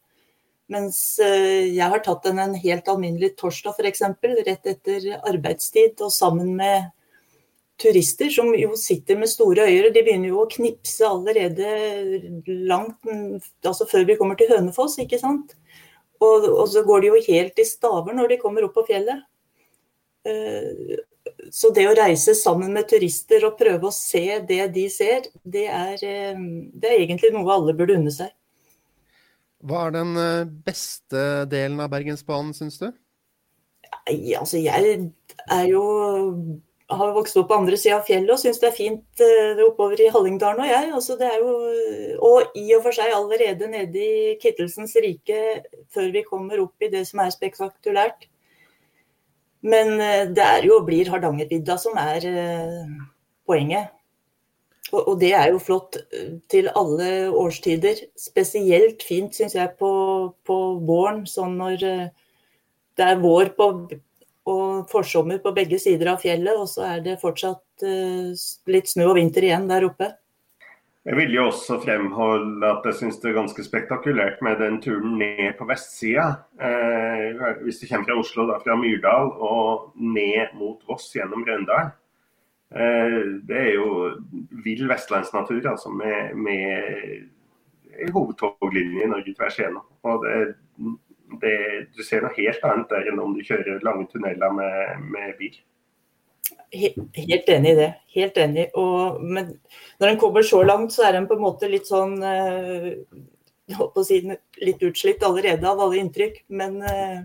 Mens 0.72 1.00
uh, 1.22 1.64
jeg 1.68 1.88
har 1.92 2.02
tatt 2.06 2.26
den 2.26 2.42
en 2.42 2.56
helt 2.58 2.88
alminnelig 2.90 3.36
torsdag 3.40 3.78
f.eks., 3.78 4.04
rett 4.48 4.70
etter 4.72 5.10
arbeidstid, 5.22 6.00
og 6.02 6.14
sammen 6.14 6.56
med 6.58 6.92
turister 7.82 8.30
som 8.32 8.54
jo 8.56 8.76
sitter 8.80 9.20
med 9.20 9.30
store 9.30 9.68
øyne. 9.68 9.92
De 9.94 10.04
begynner 10.04 10.32
jo 10.32 10.44
å 10.44 10.50
knipse 10.52 11.06
allerede 11.08 11.68
langt 12.48 13.10
altså 13.66 13.88
før 13.90 14.08
vi 14.08 14.18
kommer 14.20 14.40
til 14.40 14.52
Hønefoss, 14.54 14.98
ikke 15.04 15.20
sant. 15.22 15.56
Og, 16.24 16.48
og 16.48 16.68
så 16.72 16.86
går 16.88 17.04
de 17.04 17.12
jo 17.12 17.24
helt 17.28 17.60
i 17.60 17.68
staver 17.68 18.16
når 18.16 18.32
de 18.32 18.42
kommer 18.42 18.66
opp 18.66 18.78
på 18.78 18.86
fjellet. 18.88 19.26
Eh, 20.26 21.04
så 21.54 21.70
det 21.76 21.86
å 21.90 21.98
reise 21.98 22.34
sammen 22.38 22.72
med 22.74 22.88
turister 22.90 23.44
og 23.46 23.58
prøve 23.60 23.90
å 23.90 23.94
se 23.94 24.40
det 24.48 24.64
de 24.74 24.88
ser, 24.90 25.28
det 25.44 25.68
er, 25.68 26.00
eh, 26.00 26.40
det 26.74 26.90
er 26.90 27.04
egentlig 27.04 27.34
noe 27.36 27.52
alle 27.54 27.76
burde 27.78 28.00
unne 28.00 28.14
seg. 28.14 28.32
Hva 29.66 29.88
er 29.88 29.96
den 29.96 30.14
eh, 30.22 30.46
beste 30.68 31.26
delen 31.52 31.82
av 31.82 31.92
Bergensbanen, 31.94 32.54
syns 32.58 32.78
du? 32.82 32.88
Ja, 34.12 34.42
altså, 34.44 34.60
jeg 34.62 35.12
er 35.50 35.68
jo 35.70 35.84
har 36.86 37.16
vokst 37.16 37.38
opp 37.42 37.48
på 37.50 37.58
andre 37.58 37.78
sida 37.82 37.96
av 37.98 38.06
fjellet 38.06 38.30
og 38.30 38.38
syns 38.38 38.60
det 38.62 38.68
er 38.70 38.76
fint 38.76 39.22
oppover 39.66 40.04
i 40.06 40.12
Hallingdalen 40.14 40.62
og 40.62 40.70
jeg. 40.70 40.92
Altså, 40.94 41.16
jo, 41.18 41.56
og 42.30 42.60
i 42.62 42.68
og 42.78 42.84
for 42.86 42.94
seg 42.94 43.16
allerede 43.16 43.72
nede 43.72 44.04
i 44.04 44.36
Kittelsens 44.42 44.94
rike, 45.02 45.64
før 45.90 46.12
vi 46.14 46.26
kommer 46.28 46.62
opp 46.62 46.86
i 46.86 46.92
det 46.94 47.02
som 47.10 47.24
er 47.24 47.34
spektakulært, 47.34 48.28
men 49.66 50.00
eh, 50.02 50.30
det 50.30 50.46
er 50.46 50.68
jo 50.68 50.80
blir 50.86 51.10
Hardangervidda 51.10 51.78
som 51.82 51.98
er 51.98 52.26
eh, 52.30 52.98
poenget. 53.50 53.95
Og, 54.94 55.16
det 55.20 55.32
er 55.34 55.50
jo 55.50 55.62
flott 55.62 55.98
eh, 55.98 56.36
til 56.52 56.70
alle 56.78 57.30
årstider. 57.34 58.04
Spesielt 58.20 59.04
fint, 59.04 59.34
syns 59.36 59.56
jeg, 59.58 59.74
på, 59.80 59.92
på, 60.46 60.60
våren. 60.86 61.24
Sånn 61.30 61.58
når 61.60 61.80
det 61.82 63.08
er 63.08 63.24
vår 63.24 63.56
på, 63.58 63.70
og 64.52 64.92
forsommer 64.92 65.42
på 65.44 65.56
begge 65.56 65.80
sider 65.82 66.14
av 66.14 66.22
fjellet, 66.22 66.54
og 66.54 66.70
så 66.70 66.86
er 66.94 67.02
det 67.04 67.18
fortsatt 67.24 67.84
litt 68.72 68.88
snø 68.88 69.10
og 69.10 69.18
vinter 69.18 69.44
igjen 69.44 69.66
der 69.68 69.88
oppe. 69.90 70.14
Jeg 71.06 71.20
vil 71.20 71.36
jo 71.36 71.44
også 71.52 71.76
fremholde 71.84 72.66
at 72.66 72.86
jeg 72.90 72.96
syns 72.98 73.20
det 73.22 73.28
er 73.30 73.36
ganske 73.38 73.62
spektakulært 73.62 74.40
med 74.46 74.58
den 74.58 74.80
turen 74.82 75.20
ned 75.20 75.52
på 75.60 75.68
vestsida. 75.70 76.32
Eh, 76.58 77.44
hvis 77.62 77.78
du 77.78 77.86
kommer 77.92 78.08
fra 78.10 78.16
Oslo, 78.18 78.48
da 78.50 78.56
fra 78.64 78.74
Myrdal 78.80 79.30
og 79.38 79.92
ned 80.02 80.56
mot 80.58 80.82
Voss 80.90 81.12
gjennom 81.14 81.46
Røndalen. 81.46 81.94
Eh, 82.76 83.20
det 83.48 83.60
er 83.62 83.72
jo 83.78 83.90
vill 84.66 84.88
vestlandsnatur 84.90 85.64
altså 85.72 85.90
med, 85.96 86.36
med 86.36 88.12
hovedtoglinje 88.12 89.06
i 89.06 89.12
Norge 89.12 89.36
tvers 89.38 89.60
igjennom. 89.60 89.86
Og 90.04 90.26
det, 90.26 90.40
det, 91.44 91.56
du 91.96 92.04
ser 92.04 92.26
noe 92.26 92.36
helt 92.36 92.68
annet 92.68 92.92
der 92.92 93.08
enn 93.12 93.22
om 93.24 93.36
du 93.38 93.46
kjører 93.46 93.86
lange 93.86 94.10
tunneler 94.12 94.52
med, 94.58 95.08
med 95.14 95.38
bil. 95.40 95.56
Helt 96.76 97.50
enig 97.50 97.72
i 97.72 97.80
det. 97.80 97.92
Helt 98.18 98.38
enig. 98.44 98.68
Og, 98.76 99.24
men 99.24 99.56
når 100.02 100.12
en 100.12 100.20
kommer 100.20 100.44
så 100.44 100.60
langt, 100.66 100.92
så 100.92 101.08
er 101.08 101.20
en 101.20 101.30
på 101.30 101.38
en 101.38 101.46
måte 101.46 101.72
litt 101.72 101.88
sånn 101.88 102.20
eh, 102.28 102.92
si, 104.04 104.20
litt 104.62 104.84
utslitt 104.84 105.24
allerede 105.24 105.70
av 105.70 105.80
alle 105.80 106.02
inntrykk. 106.04 106.44
Men 106.60 106.82
eh, 106.84 107.22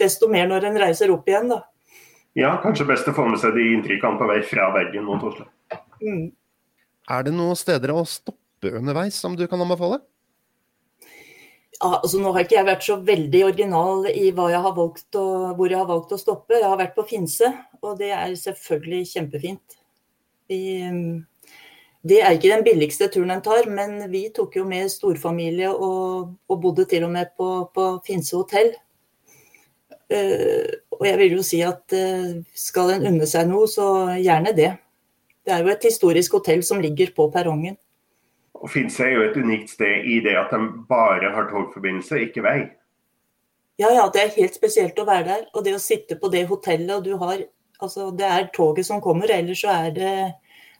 desto 0.00 0.30
mer 0.32 0.48
når 0.48 0.70
en 0.70 0.84
reiser 0.86 1.12
opp 1.12 1.28
igjen, 1.28 1.52
da. 1.52 1.60
Ja, 2.36 2.56
kanskje 2.60 2.84
best 2.88 3.06
å 3.08 3.14
få 3.16 3.24
med 3.30 3.40
seg 3.40 3.54
de 3.56 3.70
inntrykkene 3.72 4.20
på 4.20 4.26
vei 4.28 4.42
fra 4.44 4.68
Bergen 4.74 5.06
mot 5.08 5.22
Oslo. 5.24 5.46
Mm. 6.02 6.28
Er 7.08 7.24
det 7.24 7.32
noen 7.32 7.56
steder 7.56 7.94
å 7.94 8.02
stoppe 8.04 8.74
underveis 8.76 9.16
som 9.16 9.38
du 9.38 9.46
kan 9.48 9.62
anbefale? 9.62 10.02
altså 11.80 12.20
Nå 12.20 12.32
har 12.32 12.46
ikke 12.46 12.56
jeg 12.56 12.68
vært 12.68 12.84
så 12.86 12.96
veldig 13.04 13.42
original 13.50 14.06
i 14.08 14.28
jeg 14.30 14.60
å, 15.20 15.24
hvor 15.56 15.70
jeg 15.70 15.78
har 15.78 15.88
valgt 15.88 16.12
å 16.12 16.20
stoppe. 16.20 16.56
Jeg 16.56 16.68
har 16.68 16.78
vært 16.80 16.94
på 16.96 17.06
Finse, 17.08 17.50
og 17.82 17.98
det 18.00 18.12
er 18.16 18.34
selvfølgelig 18.40 19.10
kjempefint. 19.12 19.76
Vi, 20.48 20.60
det 22.06 22.20
er 22.22 22.36
ikke 22.36 22.52
den 22.52 22.64
billigste 22.66 23.08
turen 23.12 23.34
en 23.34 23.44
tar, 23.44 23.68
men 23.68 23.98
vi 24.12 24.26
tok 24.34 24.56
jo 24.60 24.64
med 24.68 24.90
storfamilie 24.92 25.72
og, 25.72 26.36
og 26.48 26.60
bodde 26.62 26.86
til 26.88 27.08
og 27.08 27.12
med 27.16 27.32
på, 27.36 27.50
på 27.74 27.88
Finse 28.06 28.36
hotell. 28.36 28.72
Uh, 30.06 30.70
og 30.94 31.06
jeg 31.08 31.18
vil 31.18 31.32
jo 31.34 31.44
si 31.44 31.58
at 31.66 31.94
uh, 31.96 32.36
skal 32.54 32.92
en 32.94 33.08
unne 33.10 33.26
seg 33.26 33.48
noe, 33.50 33.66
så 33.70 33.86
gjerne 34.20 34.54
det. 34.56 34.70
Det 35.46 35.54
er 35.54 35.62
jo 35.62 35.72
et 35.72 35.86
historisk 35.86 36.38
hotell 36.38 36.62
som 36.66 36.82
ligger 36.82 37.12
på 37.16 37.28
perrongen. 37.34 37.76
Og 38.56 38.70
Finse 38.72 39.04
er 39.04 39.12
jo 39.16 39.24
et 39.26 39.36
unikt 39.36 39.70
sted 39.74 40.06
i 40.08 40.20
det 40.24 40.34
at 40.38 40.54
de 40.54 40.62
bare 40.88 41.30
har 41.34 41.48
togforbindelse, 41.50 42.22
ikke 42.28 42.44
vei. 42.46 42.58
Ja, 43.76 43.90
ja, 43.92 44.06
det 44.12 44.22
er 44.22 44.36
helt 44.38 44.56
spesielt 44.56 44.98
å 44.98 45.04
være 45.08 45.26
der. 45.28 45.44
Og 45.52 45.66
det 45.66 45.74
å 45.76 45.82
sitte 45.82 46.16
på 46.20 46.30
det 46.32 46.46
hotellet, 46.48 46.94
og 46.96 47.04
du 47.04 47.16
har 47.20 47.44
Altså, 47.76 48.06
det 48.16 48.24
er 48.24 48.46
toget 48.56 48.86
som 48.88 49.02
kommer, 49.04 49.28
ellers 49.28 49.60
så 49.60 49.68
er 49.68 49.90
det, 49.92 50.12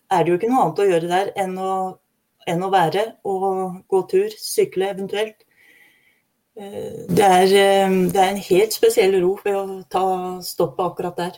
er 0.09 0.23
det 0.25 0.31
jo 0.31 0.37
ikke 0.39 0.49
noe 0.49 0.63
annet 0.63 0.79
å 0.81 0.87
gjøre 0.89 1.11
der 1.11 1.27
enn 1.43 1.51
å, 1.61 1.73
enn 2.49 2.63
å 2.65 2.71
være 2.73 3.03
og 3.29 3.83
gå 3.93 4.01
tur, 4.09 4.33
sykle 4.41 4.89
eventuelt. 4.95 5.45
Det 6.57 7.21
er, 7.21 7.43
eh, 7.45 7.97
det 8.09 8.17
er 8.17 8.31
en 8.31 8.41
helt 8.41 8.73
spesiell 8.73 9.19
ro 9.21 9.35
ved 9.45 9.57
å 9.59 9.65
ta 9.93 10.07
stoppet 10.41 10.87
akkurat 10.87 11.19
der. 11.21 11.35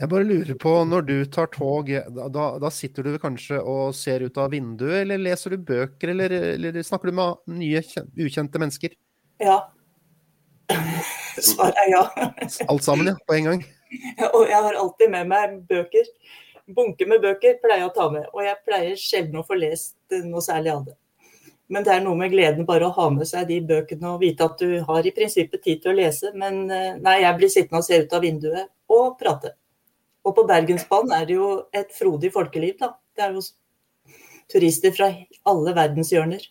Jeg 0.00 0.08
bare 0.12 0.28
lurer 0.28 0.56
på, 0.60 0.72
når 0.84 1.04
du 1.08 1.14
tar 1.32 1.46
tog, 1.52 1.88
da, 1.88 2.46
da, 2.60 2.70
sitter 2.72 3.06
du 3.06 3.14
kanskje 3.20 3.60
og 3.60 3.94
ser 3.96 4.26
ut 4.26 4.40
av 4.40 4.50
vinduet, 4.52 5.02
eller 5.04 5.20
leser 5.20 5.54
du 5.54 5.62
bøker, 5.70 6.12
eller, 6.12 6.34
eller 6.52 6.82
snakker 6.84 7.08
du 7.08 7.16
med 7.16 7.54
nye, 7.60 7.80
ukjente 8.20 8.60
mennesker? 8.60 8.96
Ja. 9.40 9.62
Svaret 11.36 11.80
er 11.84 11.92
ja. 11.94 12.02
Alt 12.68 12.84
sammen, 12.84 13.12
ja? 13.12 13.16
På 13.28 13.36
en 13.36 13.48
gang? 13.48 13.64
Og 14.36 14.44
jeg 14.48 14.60
har 14.68 14.76
alltid 14.76 15.12
med 15.12 15.32
meg 15.32 15.56
bøker. 15.68 16.12
Bunke 16.76 17.08
med 17.08 17.24
bøker 17.24 17.56
pleier 17.62 17.84
jeg 17.84 17.88
å 17.92 17.94
ta 17.94 18.08
med, 18.10 18.24
og 18.34 18.40
jeg 18.42 18.56
pleier 18.66 18.96
sjelden 18.98 19.38
å 19.38 19.44
få 19.46 19.54
lest 19.54 19.94
noe 20.26 20.42
særlig 20.42 20.72
av 20.72 20.80
det. 20.88 20.96
Men 21.72 21.82
det 21.82 21.96
er 21.96 22.02
noe 22.04 22.18
med 22.18 22.30
gleden 22.30 22.66
bare 22.66 22.86
å 22.86 22.94
ha 22.94 23.08
med 23.10 23.26
seg 23.26 23.48
de 23.48 23.58
bøkene 23.66 24.12
og 24.12 24.20
vite 24.22 24.46
at 24.46 24.60
du 24.60 24.78
har 24.86 25.06
i 25.06 25.12
prinsippet 25.14 25.64
tid 25.64 25.82
til 25.82 25.92
å 25.92 25.96
lese. 25.98 26.30
Men 26.38 26.66
eh, 26.70 26.92
nei, 27.02 27.20
jeg 27.24 27.38
blir 27.40 27.50
sittende 27.50 27.82
og 27.82 27.86
se 27.88 27.98
ut 28.04 28.14
av 28.14 28.22
vinduet 28.22 28.68
og 28.92 29.16
prate. 29.18 29.56
Og 30.26 30.34
på 30.36 30.44
Bergensbanen 30.46 31.14
er 31.16 31.26
det 31.26 31.38
jo 31.38 31.48
et 31.74 31.90
frodig 31.94 32.30
folkeliv, 32.34 32.76
da. 32.78 32.92
Det 33.16 33.24
er 33.24 33.34
jo 33.34 33.42
turister 34.52 34.94
fra 34.94 35.10
alle 35.50 35.74
verdenshjørner. 35.74 36.44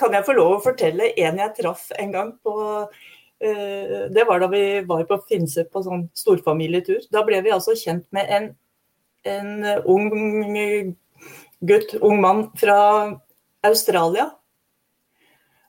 Kan 0.00 0.16
jeg 0.16 0.24
få 0.24 0.34
lov 0.36 0.54
å 0.56 0.64
fortelle 0.64 1.10
en 1.20 1.40
jeg 1.42 1.54
traff 1.58 1.90
en 2.00 2.12
gang 2.12 2.30
på 2.44 2.54
uh, 2.56 4.04
Det 4.08 4.24
var 4.24 4.40
da 4.40 4.48
vi 4.48 4.62
var 4.88 5.04
på 5.08 5.18
Finse 5.28 5.66
på 5.68 5.82
sånn 5.84 6.06
storfamilietur. 6.16 7.04
Da 7.12 7.20
ble 7.24 7.40
vi 7.44 7.52
altså 7.52 7.76
kjent 7.76 8.06
med 8.16 8.32
en, 8.32 8.48
en 9.28 9.52
ung 9.84 10.08
gutt, 11.68 11.94
ung 12.00 12.20
mann 12.24 12.46
fra 12.56 12.78
Australia. 13.66 14.30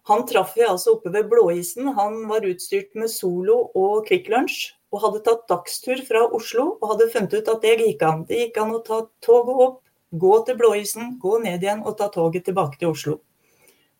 Han 0.09 0.25
traff 0.25 0.55
vi 0.57 0.65
altså 0.65 0.95
oppe 0.95 1.11
ved 1.13 1.29
Blåisen. 1.29 1.91
Han 1.97 2.23
var 2.29 2.45
utstyrt 2.47 2.95
med 2.97 3.11
Solo 3.13 3.69
og 3.77 4.07
Kvikk 4.07 4.29
Lunsj 4.33 4.71
og 4.89 5.03
hadde 5.03 5.21
tatt 5.25 5.45
dagstur 5.51 6.01
fra 6.07 6.23
Oslo 6.33 6.71
og 6.79 6.85
hadde 6.93 7.09
funnet 7.13 7.35
ut 7.37 7.51
at 7.51 7.65
det 7.65 7.75
gikk 7.83 8.05
an. 8.07 8.23
Det 8.25 8.39
gikk 8.39 8.57
an 8.61 8.73
å 8.73 8.83
ta 8.85 9.03
toget 9.25 9.63
opp, 9.67 9.81
gå 10.09 10.31
til 10.47 10.57
Blåisen, 10.57 11.11
gå 11.21 11.35
ned 11.43 11.61
igjen 11.61 11.83
og 11.85 11.97
ta 11.99 12.09
toget 12.13 12.47
tilbake 12.49 12.81
til 12.81 12.93
Oslo. 12.95 13.19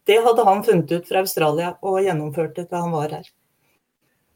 Det 0.09 0.17
hadde 0.25 0.45
han 0.47 0.63
funnet 0.65 0.89
ut 0.89 1.05
fra 1.05 1.21
Australia 1.21 1.75
og 1.85 2.01
gjennomførte 2.01 2.65
da 2.65 2.81
han 2.81 2.95
var 2.95 3.13
her. 3.19 3.29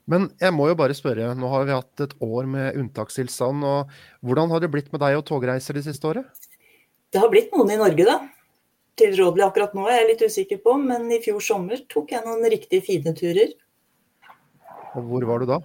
Men 0.06 0.28
jeg 0.42 0.54
må 0.54 0.68
jo 0.68 0.78
bare 0.78 0.96
spørre, 0.98 1.32
nå 1.40 1.50
har 1.50 1.66
vi 1.66 1.74
hatt 1.78 2.04
et 2.04 2.14
år 2.22 2.46
med 2.50 2.78
unntakstilstand. 2.78 3.64
og 3.64 3.90
Hvordan 4.22 4.52
har 4.52 4.62
det 4.62 4.70
blitt 4.70 4.92
med 4.92 5.02
deg 5.02 5.18
og 5.18 5.26
togreiser 5.26 5.80
det 5.80 5.86
siste 5.88 6.10
året? 6.10 6.28
Det 7.10 7.22
har 7.24 7.32
blitt 7.32 7.54
noen 7.56 7.72
i 7.72 7.80
Norge, 7.80 8.06
da. 8.06 8.20
Tilrådelig 9.00 9.48
akkurat 9.48 9.74
nå 9.74 9.88
jeg 9.90 10.02
er 10.02 10.10
litt 10.12 10.22
usikker 10.22 10.60
på, 10.62 10.76
men 10.78 11.08
i 11.12 11.22
fjor 11.24 11.42
sommer 11.42 11.82
tok 11.90 12.14
jeg 12.14 12.26
noen 12.26 12.46
riktig 12.54 12.84
fine 12.86 13.16
turer. 13.18 13.56
Og 14.94 15.10
hvor 15.10 15.26
var 15.26 15.42
du 15.42 15.50
da? 15.50 15.60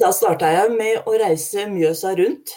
Da 0.00 0.10
starta 0.14 0.48
jeg 0.50 0.72
med 0.74 1.06
å 1.06 1.14
reise 1.20 1.68
Mjøsa 1.70 2.16
rundt. 2.18 2.56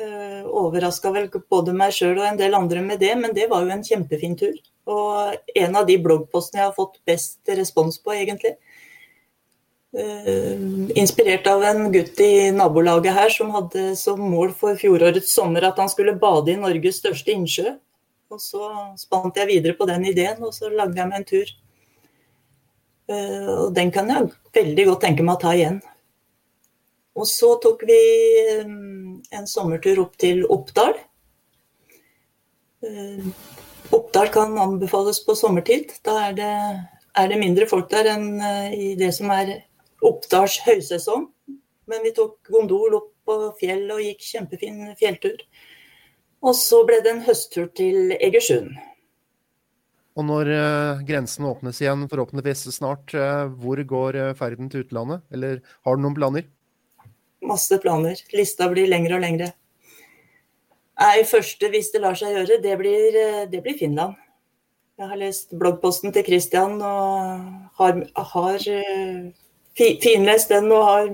Eh, 0.00 0.46
Overraska 0.46 1.12
vel 1.12 1.28
både 1.52 1.74
meg 1.76 1.92
sjøl 1.92 2.16
og 2.16 2.26
en 2.30 2.38
del 2.40 2.56
andre 2.56 2.80
med 2.84 3.02
det, 3.02 3.12
men 3.20 3.34
det 3.36 3.50
var 3.50 3.66
jo 3.66 3.74
en 3.74 3.84
kjempefin 3.84 4.38
tur. 4.40 4.56
Og 4.88 5.36
en 5.60 5.76
av 5.76 5.84
de 5.90 5.98
bloggpostene 6.00 6.62
jeg 6.62 6.70
har 6.70 6.76
fått 6.76 6.96
best 7.06 7.52
respons 7.58 8.00
på, 8.00 8.14
egentlig. 8.16 8.54
Uh, 9.90 10.86
inspirert 10.94 11.48
av 11.50 11.64
en 11.66 11.88
gutt 11.90 12.20
i 12.22 12.52
nabolaget 12.54 13.10
her 13.16 13.32
som 13.34 13.48
hadde 13.56 13.96
som 13.98 14.20
mål 14.22 14.52
for 14.54 14.78
fjorårets 14.78 15.32
sommer 15.34 15.66
at 15.66 15.80
han 15.82 15.90
skulle 15.90 16.14
bade 16.14 16.52
i 16.52 16.60
Norges 16.60 17.00
største 17.02 17.34
innsjø. 17.34 17.72
Og 18.30 18.38
så 18.38 18.68
spant 19.00 19.40
jeg 19.40 19.50
videre 19.50 19.74
på 19.74 19.88
den 19.90 20.06
ideen, 20.06 20.38
og 20.46 20.54
så 20.54 20.70
lagde 20.70 21.00
jeg 21.00 21.10
meg 21.10 21.18
en 21.18 21.26
tur 21.26 21.50
Eh, 23.10 23.54
og 23.64 23.72
den 23.74 23.90
kan 23.94 24.10
jeg 24.10 24.30
veldig 24.54 24.86
godt 24.90 25.04
tenke 25.06 25.26
meg 25.26 25.38
å 25.38 25.42
ta 25.42 25.54
igjen. 25.56 25.80
Og 27.18 27.26
så 27.28 27.54
tok 27.62 27.82
vi 27.88 28.00
eh, 28.42 28.68
en 29.36 29.48
sommertur 29.50 30.04
opp 30.04 30.14
til 30.20 30.44
Oppdal. 30.46 30.94
Eh, 32.86 33.26
Oppdal 33.96 34.30
kan 34.34 34.54
anbefales 34.62 35.22
på 35.26 35.34
sommertid. 35.38 35.96
Da 36.06 36.16
er 36.28 36.38
det, 36.38 36.52
er 37.18 37.32
det 37.32 37.40
mindre 37.40 37.66
folk 37.70 37.90
der 37.90 38.12
enn 38.14 38.28
i 38.76 38.94
det 38.98 39.10
som 39.16 39.32
er 39.34 39.56
Oppdals 40.06 40.60
høysesong. 40.66 41.28
Men 41.90 42.04
vi 42.06 42.12
tok 42.14 42.38
gondol 42.46 42.94
opp 43.00 43.10
på 43.26 43.36
fjell 43.60 43.88
og 43.90 44.02
gikk 44.04 44.22
kjempefin 44.24 44.92
fjelltur. 44.98 45.40
Og 46.40 46.54
så 46.56 46.84
ble 46.88 47.00
det 47.04 47.12
en 47.12 47.24
høsttur 47.26 47.68
til 47.76 48.14
Egersund. 48.16 48.72
Og 50.18 50.26
når 50.26 50.50
uh, 50.50 51.02
grensen 51.06 51.46
åpnes 51.48 51.78
igjen, 51.82 52.06
forhåpentligvis 52.10 52.66
snart, 52.74 53.12
uh, 53.14 53.46
hvor 53.62 53.80
går 53.92 54.18
uh, 54.18 54.32
ferden 54.36 54.70
til 54.70 54.84
utlandet? 54.84 55.22
Eller 55.32 55.60
har 55.86 55.96
du 55.96 56.04
noen 56.04 56.16
planer? 56.16 56.48
Masse 57.46 57.78
planer. 57.80 58.18
Lista 58.36 58.68
blir 58.72 58.90
lengre 58.90 59.16
og 59.16 59.24
lengre. 59.24 59.52
Nei, 61.00 61.22
første, 61.24 61.70
hvis 61.72 61.88
det 61.94 62.02
lar 62.02 62.18
seg 62.18 62.34
gjøre, 62.36 62.58
det 62.60 62.74
blir, 62.76 63.20
det 63.48 63.62
blir 63.64 63.78
Finland. 63.78 64.18
Jeg 65.00 65.08
har 65.08 65.16
lest 65.16 65.54
bloggposten 65.56 66.12
til 66.12 66.26
Christian 66.26 66.74
og 66.84 67.46
har, 67.78 68.02
har 68.34 68.66
finlest 69.78 70.50
den 70.50 70.70
og 70.72 70.84
har 70.84 71.10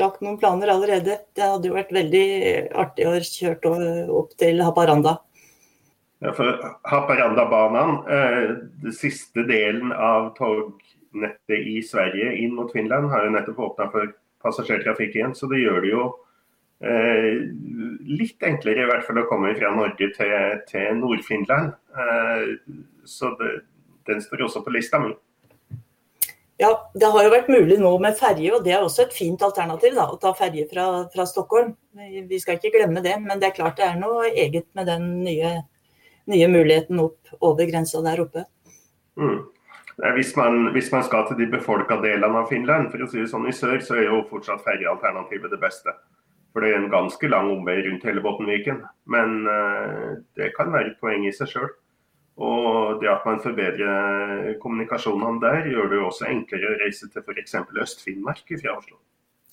lagt 0.00 0.22
noen 0.24 0.38
planer 0.40 0.72
allerede. 0.72 1.18
Det 1.36 1.46
hadde 1.46 1.70
jo 1.70 1.76
vært 1.76 1.92
veldig 1.94 2.26
artig 2.82 3.08
å 3.08 3.16
kjøre 3.24 3.74
opp 4.20 4.34
til 4.40 4.62
Haparanda. 4.64 5.18
Ja, 6.20 6.34
for 6.36 6.58
Haparandabanen, 6.84 7.94
eh, 8.12 8.56
den 8.82 8.92
siste 8.92 9.46
delen 9.48 9.92
av 9.92 10.34
tognettet 10.36 11.56
i 11.56 11.80
Sverige 11.82 12.34
inn 12.36 12.52
mot 12.54 12.72
Finland, 12.72 13.08
har 13.08 13.24
jo 13.24 13.30
nettopp 13.32 13.62
åpna 13.70 13.86
for 13.92 14.12
passasjertrafikk 14.44 15.16
igjen. 15.16 15.34
Så 15.34 15.48
det 15.48 15.62
gjør 15.62 15.80
det 15.80 15.94
jo 15.94 16.04
eh, 16.84 17.40
litt 18.04 18.44
enklere 18.44 18.84
i 18.84 18.90
hvert 18.90 19.06
fall 19.06 19.22
å 19.22 19.26
komme 19.30 19.54
fra 19.56 19.72
Norge 19.72 20.10
til, 20.18 20.36
til 20.68 21.00
Nord-Finland. 21.00 21.72
Eh, 21.96 22.46
så 23.08 23.32
det, 23.40 23.50
den 24.10 24.20
står 24.20 24.44
også 24.44 24.64
på 24.66 24.76
lista 24.76 25.00
mi. 25.00 25.14
Ja, 26.60 26.90
det 26.92 27.08
har 27.08 27.24
jo 27.24 27.32
vært 27.32 27.46
mulig 27.48 27.78
nå 27.80 27.90
med 28.04 28.18
ferje, 28.18 28.50
og 28.52 28.64
det 28.66 28.74
er 28.76 28.82
også 28.84 29.06
et 29.06 29.14
fint 29.16 29.40
alternativ. 29.40 29.94
da, 29.96 30.10
Å 30.12 30.18
ta 30.20 30.34
ferje 30.36 30.66
fra, 30.68 31.06
fra, 31.08 31.24
Stockholm. 31.24 31.70
Vi 32.28 32.40
skal 32.42 32.58
ikke 32.58 32.74
glemme 32.74 33.00
det. 33.00 33.14
Men 33.24 33.40
det 33.40 33.48
er 33.48 33.56
klart 33.56 33.78
det 33.80 33.86
er 33.86 33.96
noe 33.96 34.28
eget 34.28 34.66
med 34.76 34.90
den 34.90 35.06
nye, 35.24 35.54
nye 36.28 36.50
muligheten 36.52 37.00
opp 37.00 37.32
over 37.40 37.64
grensa 37.70 38.02
der 38.04 38.20
oppe. 38.26 38.44
Mm. 39.16 39.40
Hvis 40.18 40.34
man, 40.36 40.68
hvis 40.76 40.92
man, 40.92 41.04
skal 41.04 41.26
til 41.28 41.40
de 41.40 41.48
befolka 41.48 41.96
delene 42.04 42.44
av 42.44 42.52
Finland, 42.52 42.90
for 42.92 43.04
å 43.04 43.08
si 43.08 43.22
det 43.22 43.32
sånn 43.32 43.48
i 43.48 43.56
sør, 43.56 43.80
så 43.84 43.96
er 43.96 44.10
jo 44.10 44.20
fortsatt 44.28 44.60
ferjealternativet 44.64 45.52
det 45.52 45.60
beste. 45.64 45.96
For 46.52 46.60
det 46.60 46.74
er 46.74 46.82
en 46.82 46.92
ganske 46.92 47.32
lang 47.32 47.48
omvei 47.54 47.78
rundt 47.86 48.04
hele 48.04 48.20
Bottenviken. 48.24 48.84
Men 49.08 49.46
uh, 49.48 50.20
det 50.36 50.52
kan 50.56 50.72
være 50.76 50.92
et 50.92 51.00
poeng 51.00 51.24
i 51.24 51.32
seg 51.32 51.54
sjøl. 51.54 51.72
Og 52.40 53.00
det 53.02 53.10
at 53.12 53.26
man 53.28 53.40
forbedrer 53.44 54.54
kommunikasjonene 54.62 55.42
der, 55.42 55.66
gjør 55.68 55.90
det 55.90 55.98
jo 55.98 56.06
også 56.08 56.28
enklere 56.30 56.70
å 56.72 56.78
reise 56.80 57.10
til 57.12 57.24
f.eks. 57.24 57.58
Øst-Finnmark 57.84 58.54
fra 58.62 58.76
Oslo. 58.78 58.96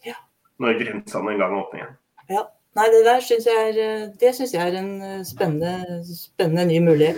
Ja. 0.08 0.15
Når 0.63 0.80
grensene 0.80 1.34
en 1.34 1.43
gang 1.43 1.58
åpner 1.60 1.84
igjen. 1.84 1.97
Ja. 2.32 2.47
Nei, 2.78 2.86
det 2.93 3.04
der 3.08 3.23
syns 3.26 3.47
jeg, 3.50 3.69
er, 3.73 4.10
jeg 4.21 4.62
er 4.62 4.76
en 4.78 5.26
spennende, 5.26 6.04
spennende 6.06 6.67
ny 6.69 6.78
mulighet. 6.86 7.17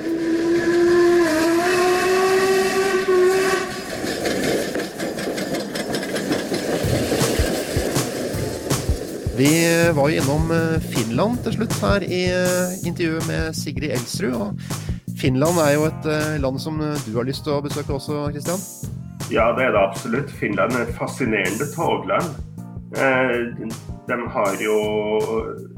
Vi 9.40 9.52
var 9.96 10.10
jo 10.10 10.20
innom 10.20 10.50
eh, 10.52 10.82
Finland 10.84 11.38
til 11.46 11.54
slutt 11.56 11.76
her 11.80 12.04
i 12.04 12.26
eh, 12.28 12.74
intervjuet 12.88 13.28
med 13.28 13.54
Sigrid 13.56 13.94
Elsrud. 13.96 14.34
og 14.36 14.99
Finland 15.20 15.58
er 15.60 15.74
jo 15.76 15.82
et 15.84 16.06
eh, 16.08 16.38
land 16.40 16.62
som 16.64 16.78
eh, 16.80 17.00
du 17.04 17.18
har 17.18 17.26
lyst 17.28 17.44
til 17.44 17.58
å 17.58 17.64
besøke 17.64 17.92
også, 17.92 18.22
Kristian? 18.32 18.62
Ja, 19.28 19.50
det 19.58 19.66
er 19.66 19.74
det 19.76 19.82
absolutt. 19.82 20.30
Finland 20.32 20.78
er 20.78 20.86
et 20.86 20.94
fascinerende 20.96 21.66
togland. 21.74 22.38
Eh, 22.96 23.66
de 24.08 24.18
har 24.34 24.62
jo 24.64 24.78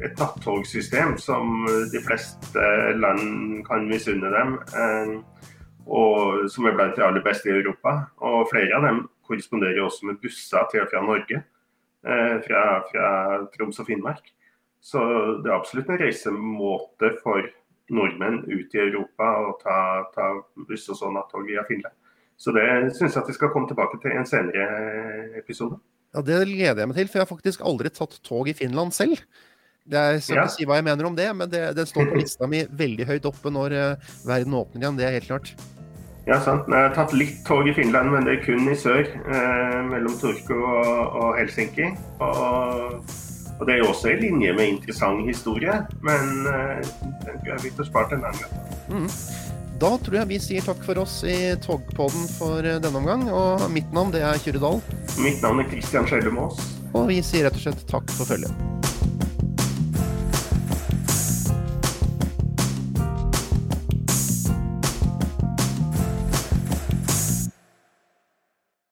et 0.05 0.21
nattogsystem 0.21 1.15
som 1.19 1.65
de 1.91 2.01
fleste 2.05 2.67
land 2.95 3.63
kan 3.65 3.89
misunne 3.89 4.29
dem. 4.31 4.53
Og 5.89 6.45
som 6.53 6.69
er 6.69 6.77
blant 6.77 6.95
de 6.95 7.03
aller 7.03 7.25
beste 7.25 7.49
i 7.49 7.57
Europa. 7.57 7.97
Og 8.23 8.45
flere 8.53 8.77
av 8.77 8.85
dem 8.87 9.01
korresponderer 9.27 9.81
også 9.83 10.07
med 10.07 10.21
busser 10.23 10.69
til 10.71 10.85
og 10.85 10.93
fra 10.93 11.01
Norge. 11.03 11.41
Fra, 12.45 12.61
fra 12.87 13.09
Troms 13.51 13.81
og 13.83 13.89
Finnmark. 13.89 14.31
Så 14.81 15.01
det 15.43 15.51
er 15.51 15.57
absolutt 15.57 15.91
en 15.91 15.99
reisemåte 15.99 17.11
for 17.19 17.43
nordmenn 17.91 18.41
ut 18.47 18.75
i 18.75 18.81
Europa 18.81 19.29
og 19.45 19.61
ta, 19.63 19.77
ta 20.15 20.31
buss 20.67 20.87
og 20.91 20.99
sånn 20.99 21.17
nattog 21.17 21.47
via 21.49 21.65
Finland. 21.67 21.95
Så 22.41 22.53
det 22.55 22.65
syns 22.97 23.13
jeg 23.13 23.21
at 23.21 23.29
vi 23.29 23.37
skal 23.37 23.51
komme 23.53 23.69
tilbake 23.69 23.99
til 24.01 24.15
i 24.15 24.17
en 24.17 24.27
senere 24.27 24.67
episode. 25.37 25.77
Ja, 26.11 26.23
Det 26.25 26.39
gleder 26.49 26.81
jeg 26.81 26.89
meg 26.89 26.97
til, 26.97 27.09
for 27.11 27.19
jeg 27.19 27.27
har 27.27 27.31
faktisk 27.35 27.65
aldri 27.67 27.91
tatt 27.93 28.17
tog 28.25 28.49
i 28.49 28.55
Finland 28.57 28.95
selv. 28.95 29.21
Jeg 29.91 30.21
skal 30.21 30.37
ja. 30.37 30.45
ikke 30.45 30.55
si 30.55 30.65
hva 30.69 30.77
jeg 30.77 30.87
mener 30.87 31.07
om 31.07 31.15
det, 31.17 31.27
men 31.35 31.49
det, 31.51 31.61
det 31.77 31.87
står 31.89 32.09
på 32.11 32.19
lista 32.19 32.49
mi 32.49 32.63
veldig 32.65 33.07
høyt 33.09 33.29
oppe 33.29 33.53
når 33.53 33.77
uh, 33.77 34.09
verden 34.27 34.57
åpner 34.57 34.83
igjen. 34.83 34.99
Det 34.99 35.07
er 35.07 35.15
helt 35.17 35.29
klart. 35.29 35.53
Ja, 36.27 36.37
sant. 36.41 36.67
Jeg 36.69 36.77
har 36.77 36.93
tatt 36.93 37.15
litt 37.17 37.39
tog 37.47 37.65
i 37.65 37.73
Finland, 37.73 38.11
men 38.13 38.27
det 38.27 38.35
er 38.37 38.43
kun 38.45 38.69
i 38.69 38.77
sør. 38.77 39.07
Eh, 39.09 39.77
mellom 39.89 40.13
Turku 40.21 40.53
og, 40.53 41.15
og 41.17 41.31
Helsinki. 41.39 41.87
Og 42.21 42.99
og 43.61 43.67
Det 43.69 43.75
er 43.75 43.83
jo 43.83 43.91
også 43.91 44.09
i 44.09 44.17
linje 44.17 44.53
med 44.57 44.73
interessant 44.73 45.21
historie, 45.27 45.75
men 46.01 46.47
uh, 46.49 46.81
den 47.21 47.37
tror 47.37 47.51
jeg 47.53 47.63
vi 47.67 47.73
får 47.77 47.91
spart 47.91 48.15
en 48.15 48.25
annen 48.25 48.41
gang. 48.41 48.55
Mm. 48.89 49.07
Da 49.81 49.91
tror 50.01 50.17
jeg 50.17 50.29
vi 50.29 50.39
sier 50.41 50.65
takk 50.65 50.81
for 50.85 51.01
oss 51.01 51.19
i 51.25 51.37
Togpodden 51.61 52.27
for 52.35 52.65
eh, 52.65 52.77
denne 52.81 52.99
omgang. 52.99 53.23
Og 53.33 53.63
mitt 53.73 53.89
navn 53.93 54.13
det 54.13 54.21
er 54.25 54.37
Kyrre 54.43 54.61
Dahl. 54.61 54.81
Mitt 55.21 55.41
navn 55.41 55.63
er 55.63 55.69
Christian 55.71 56.05
Skjellum 56.09 56.37
Aas. 56.43 56.61
Og 56.93 57.07
vi 57.09 57.17
sier 57.25 57.47
rett 57.47 57.57
og 57.57 57.65
slett 57.65 57.81
takk 57.89 58.13
for 58.13 58.29
følget. 58.29 59.00